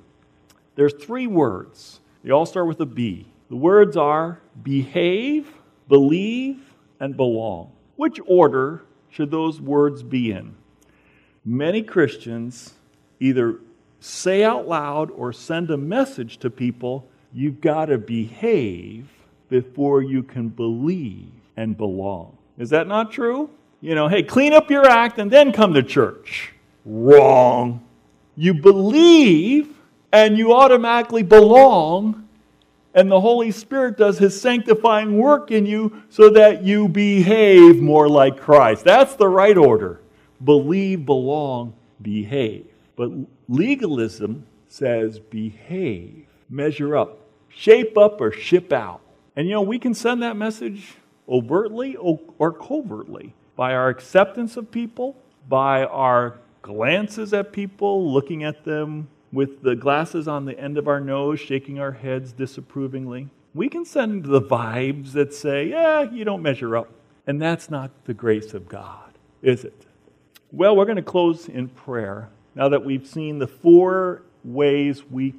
there's 0.75 0.95
three 0.95 1.27
words. 1.27 2.01
They 2.25 2.31
all 2.31 2.47
start 2.47 2.69
with 2.69 2.81
a 2.81 2.87
B. 2.87 3.27
The 3.49 3.57
words 3.57 3.97
are 3.97 4.41
behave, 4.63 5.53
believe, 5.89 6.61
and 7.01 7.17
belong. 7.17 7.73
Which 7.97 8.19
order 8.27 8.83
should 9.11 9.31
those 9.31 9.61
words 9.61 10.03
be 10.03 10.33
in? 10.33 10.55
Many 11.45 11.83
Christians 11.83 12.75
either 13.21 13.59
say 14.01 14.43
out 14.43 14.67
loud 14.67 15.11
or 15.11 15.33
send 15.33 15.71
a 15.71 15.77
message 15.77 16.39
to 16.39 16.51
people 16.51 17.09
you've 17.33 17.61
got 17.61 17.87
to 17.87 17.99
behave 17.99 19.09
before 19.49 20.03
you 20.03 20.23
can 20.23 20.49
believe 20.49 21.42
and 21.57 21.77
belong. 21.77 22.37
Is 22.59 22.71
that 22.71 22.87
not 22.87 23.13
true? 23.13 23.51
You 23.81 23.95
know, 23.95 24.09
hey, 24.09 24.23
clean 24.23 24.53
up 24.53 24.71
your 24.71 24.87
act 24.87 25.19
and 25.19 25.31
then 25.31 25.53
come 25.53 25.75
to 25.75 25.83
church. 25.83 26.53
Wrong. 26.85 27.85
You 28.37 28.55
believe 28.55 29.77
and 30.13 30.37
you 30.37 30.53
automatically 30.53 31.23
belong, 31.23 32.29
and 32.95 33.11
the 33.11 33.21
Holy 33.21 33.51
Spirit 33.51 33.97
does 33.97 34.19
His 34.19 34.39
sanctifying 34.39 35.17
work 35.19 35.51
in 35.51 35.65
you 35.65 36.03
so 36.11 36.29
that 36.31 36.63
you 36.63 36.87
behave 36.87 37.81
more 37.81 38.09
like 38.09 38.39
Christ. 38.39 38.85
That's 38.85 39.15
the 39.15 39.29
right 39.29 39.57
order. 39.57 40.01
Believe, 40.45 41.07
belong, 41.07 41.73
behave. 42.03 42.67
But 42.95 43.11
legalism 43.49 44.47
says 44.69 45.19
behave, 45.19 46.27
measure 46.51 46.97
up, 46.97 47.21
shape 47.49 47.97
up, 47.97 48.21
or 48.21 48.33
ship 48.33 48.73
out. 48.73 49.01
And 49.35 49.49
you 49.49 49.55
know, 49.55 49.63
we 49.63 49.79
can 49.79 49.95
send 49.95 50.23
that 50.23 50.37
message 50.37 50.95
overtly 51.29 51.97
or 51.97 52.53
covertly 52.53 53.35
by 53.57 53.75
our 53.75 53.89
acceptance 53.89 54.57
of 54.57 54.71
people, 54.71 55.17
by 55.49 55.85
our 55.85 56.39
glances 56.63 57.33
at 57.33 57.53
people, 57.53 58.13
looking 58.13 58.45
at 58.45 58.65
them 58.65 59.09
with 59.33 59.63
the 59.63 59.75
glasses 59.75 60.29
on 60.29 60.45
the 60.45 60.59
end 60.59 60.79
of 60.79 60.89
our 60.89 61.01
nose, 61.01 61.41
shaking 61.41 61.81
our 61.81 61.93
heads 61.93 62.33
disapprovingly. 62.33 63.29
We 63.55 63.69
can 63.69 63.85
send 63.85 64.25
the 64.25 64.41
vibes 64.41 65.13
that 65.13 65.35
say, 65.35 65.69
yeah, 65.69 66.03
you 66.03 66.25
don't 66.25 66.43
measure 66.43 66.77
up. 66.77 66.91
And 67.27 67.41
that's 67.41 67.71
not 67.71 67.91
the 68.05 68.15
grace 68.15 68.55
of 68.55 68.69
God, 68.69 69.13
is 69.43 69.65
it? 69.65 69.87
Well, 70.51 70.77
we're 70.77 70.85
going 70.85 70.97
to 70.97 71.03
close 71.03 71.49
in 71.49 71.69
prayer 71.69 72.29
now 72.55 72.69
that 72.69 72.85
we've 72.85 73.07
seen 73.07 73.39
the 73.39 73.47
four 73.47 74.23
ways 74.45 75.03
we 75.11 75.35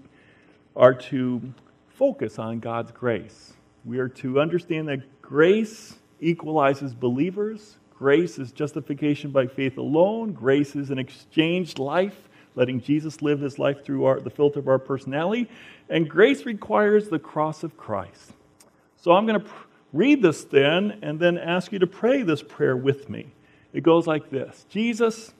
are 0.75 0.93
to 0.93 1.53
focus 1.89 2.39
on 2.39 2.59
God's 2.59 2.91
grace. 2.91 3.53
We 3.85 3.99
are 3.99 4.09
to 4.09 4.39
understand 4.39 4.87
that 4.87 5.01
Grace 5.23 5.95
equalizes 6.19 6.93
believers. 6.93 7.77
Grace 7.97 8.37
is 8.37 8.51
justification 8.51 9.31
by 9.31 9.47
faith 9.47 9.77
alone. 9.77 10.33
Grace 10.33 10.75
is 10.75 10.91
an 10.91 10.99
exchanged 10.99 11.79
life, 11.79 12.29
letting 12.55 12.81
Jesus 12.81 13.21
live 13.21 13.39
his 13.39 13.57
life 13.57 13.85
through 13.85 14.03
our, 14.03 14.19
the 14.19 14.29
filter 14.29 14.59
of 14.59 14.67
our 14.67 14.77
personality. 14.77 15.49
And 15.89 16.09
grace 16.09 16.45
requires 16.45 17.07
the 17.07 17.19
cross 17.19 17.63
of 17.63 17.77
Christ. 17.77 18.33
So 18.97 19.13
I'm 19.13 19.25
going 19.25 19.39
to 19.39 19.45
pr- 19.47 19.65
read 19.93 20.21
this 20.21 20.43
then 20.43 20.99
and 21.01 21.19
then 21.19 21.37
ask 21.37 21.71
you 21.71 21.79
to 21.79 21.87
pray 21.87 22.21
this 22.21 22.43
prayer 22.43 22.75
with 22.75 23.09
me. 23.09 23.27
It 23.71 23.81
goes 23.81 24.05
like 24.05 24.29
this 24.29 24.65
Jesus, 24.69 25.33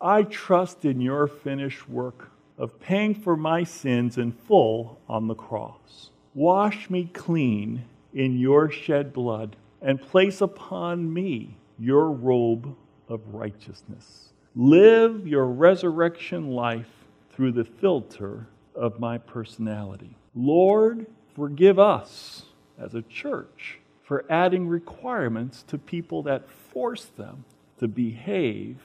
I 0.00 0.24
trust 0.24 0.84
in 0.84 1.00
your 1.00 1.28
finished 1.28 1.88
work 1.88 2.32
of 2.58 2.80
paying 2.80 3.14
for 3.14 3.36
my 3.36 3.62
sins 3.62 4.18
in 4.18 4.32
full 4.32 4.98
on 5.08 5.28
the 5.28 5.34
cross. 5.34 6.10
Wash 6.34 6.90
me 6.90 7.08
clean 7.12 7.84
in 8.18 8.36
your 8.36 8.68
shed 8.68 9.12
blood 9.12 9.54
and 9.80 10.02
place 10.02 10.40
upon 10.40 11.12
me 11.12 11.56
your 11.78 12.10
robe 12.10 12.74
of 13.08 13.20
righteousness. 13.32 14.32
Live 14.56 15.24
your 15.24 15.46
resurrection 15.46 16.50
life 16.50 16.90
through 17.30 17.52
the 17.52 17.64
filter 17.64 18.48
of 18.74 18.98
my 18.98 19.18
personality. 19.18 20.16
Lord, 20.34 21.06
forgive 21.36 21.78
us 21.78 22.42
as 22.76 22.96
a 22.96 23.02
church 23.02 23.78
for 24.02 24.24
adding 24.28 24.66
requirements 24.66 25.62
to 25.68 25.78
people 25.78 26.24
that 26.24 26.50
force 26.50 27.04
them 27.16 27.44
to 27.78 27.86
behave 27.86 28.78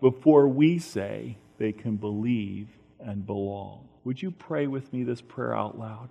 before 0.00 0.48
we 0.48 0.78
say 0.78 1.36
they 1.58 1.72
can 1.72 1.96
believe 1.96 2.68
and 2.98 3.26
belong. 3.26 3.86
Would 4.04 4.22
you 4.22 4.30
pray 4.30 4.68
with 4.68 4.90
me 4.90 5.02
this 5.02 5.20
prayer 5.20 5.54
out 5.54 5.78
loud? 5.78 6.08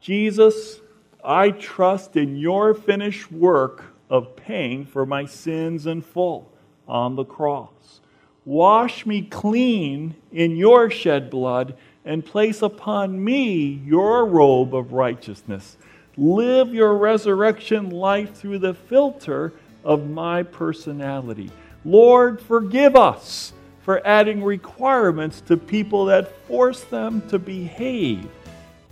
Jesus, 0.00 0.80
I 1.24 1.52
trust 1.52 2.16
in 2.16 2.36
your 2.36 2.74
finished 2.74 3.32
work 3.32 3.84
of 4.10 4.36
paying 4.36 4.84
for 4.84 5.06
my 5.06 5.24
sins 5.24 5.86
in 5.86 6.02
full 6.02 6.52
on 6.86 7.16
the 7.16 7.24
cross. 7.24 8.00
Wash 8.44 9.06
me 9.06 9.22
clean 9.22 10.14
in 10.30 10.56
your 10.56 10.90
shed 10.90 11.30
blood 11.30 11.76
and 12.04 12.24
place 12.24 12.60
upon 12.60 13.24
me 13.24 13.80
your 13.86 14.26
robe 14.26 14.74
of 14.74 14.92
righteousness. 14.92 15.78
Live 16.18 16.74
your 16.74 16.94
resurrection 16.96 17.88
life 17.88 18.34
through 18.34 18.58
the 18.58 18.74
filter 18.74 19.54
of 19.82 20.10
my 20.10 20.42
personality. 20.42 21.50
Lord, 21.86 22.38
forgive 22.38 22.96
us 22.96 23.54
for 23.80 24.06
adding 24.06 24.44
requirements 24.44 25.40
to 25.42 25.56
people 25.56 26.04
that 26.06 26.36
force 26.46 26.82
them 26.84 27.26
to 27.28 27.38
behave 27.38 28.28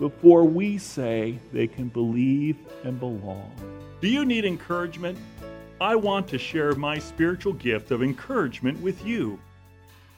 before 0.03 0.43
we 0.43 0.79
say 0.79 1.38
they 1.53 1.69
can 1.69 1.87
believe 1.87 2.57
and 2.83 2.99
belong. 2.99 3.53
Do 4.01 4.09
you 4.09 4.25
need 4.25 4.45
encouragement? 4.45 5.17
I 5.81 5.95
want 5.95 6.27
to 6.31 6.38
share 6.38 6.75
my 6.75 6.99
spiritual 6.99 7.53
gift 7.53 7.93
of 7.93 8.03
encouragement 8.03 8.81
with 8.81 9.07
you. 9.07 9.38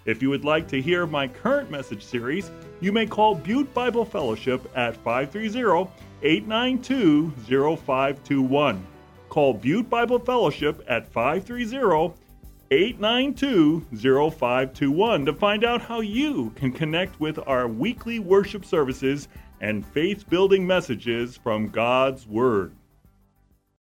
If 0.07 0.23
you 0.23 0.31
would 0.31 0.43
like 0.43 0.69
to 0.69 0.81
hear 0.81 1.07
my 1.07 1.29
current 1.29 1.71
message 1.71 2.03
series, 2.03 2.51
you 2.81 2.93
may 2.93 3.05
call 3.05 3.35
Butte 3.35 3.75
Bible 3.75 4.07
Fellowship 4.07 4.67
at 4.75 4.97
530 4.97 5.91
892 6.23 7.33
0521. 7.77 8.87
Call 9.29 9.53
Butte 9.53 9.91
Bible 9.91 10.19
Fellowship 10.19 10.83
at 10.89 11.13
530 11.13 12.15
892 12.71 13.87
0521 13.93 15.27
to 15.27 15.33
find 15.35 15.63
out 15.63 15.83
how 15.83 16.01
you 16.01 16.51
can 16.57 16.73
connect 16.73 17.21
with 17.21 17.39
our 17.47 17.69
weekly 17.69 18.19
worship 18.19 18.65
services 18.65 19.29
and 19.65 19.87
faith 19.87 20.29
building 20.29 20.67
messages 20.67 21.39
from 21.39 21.71
God's 21.71 22.27
Word. 22.27 22.73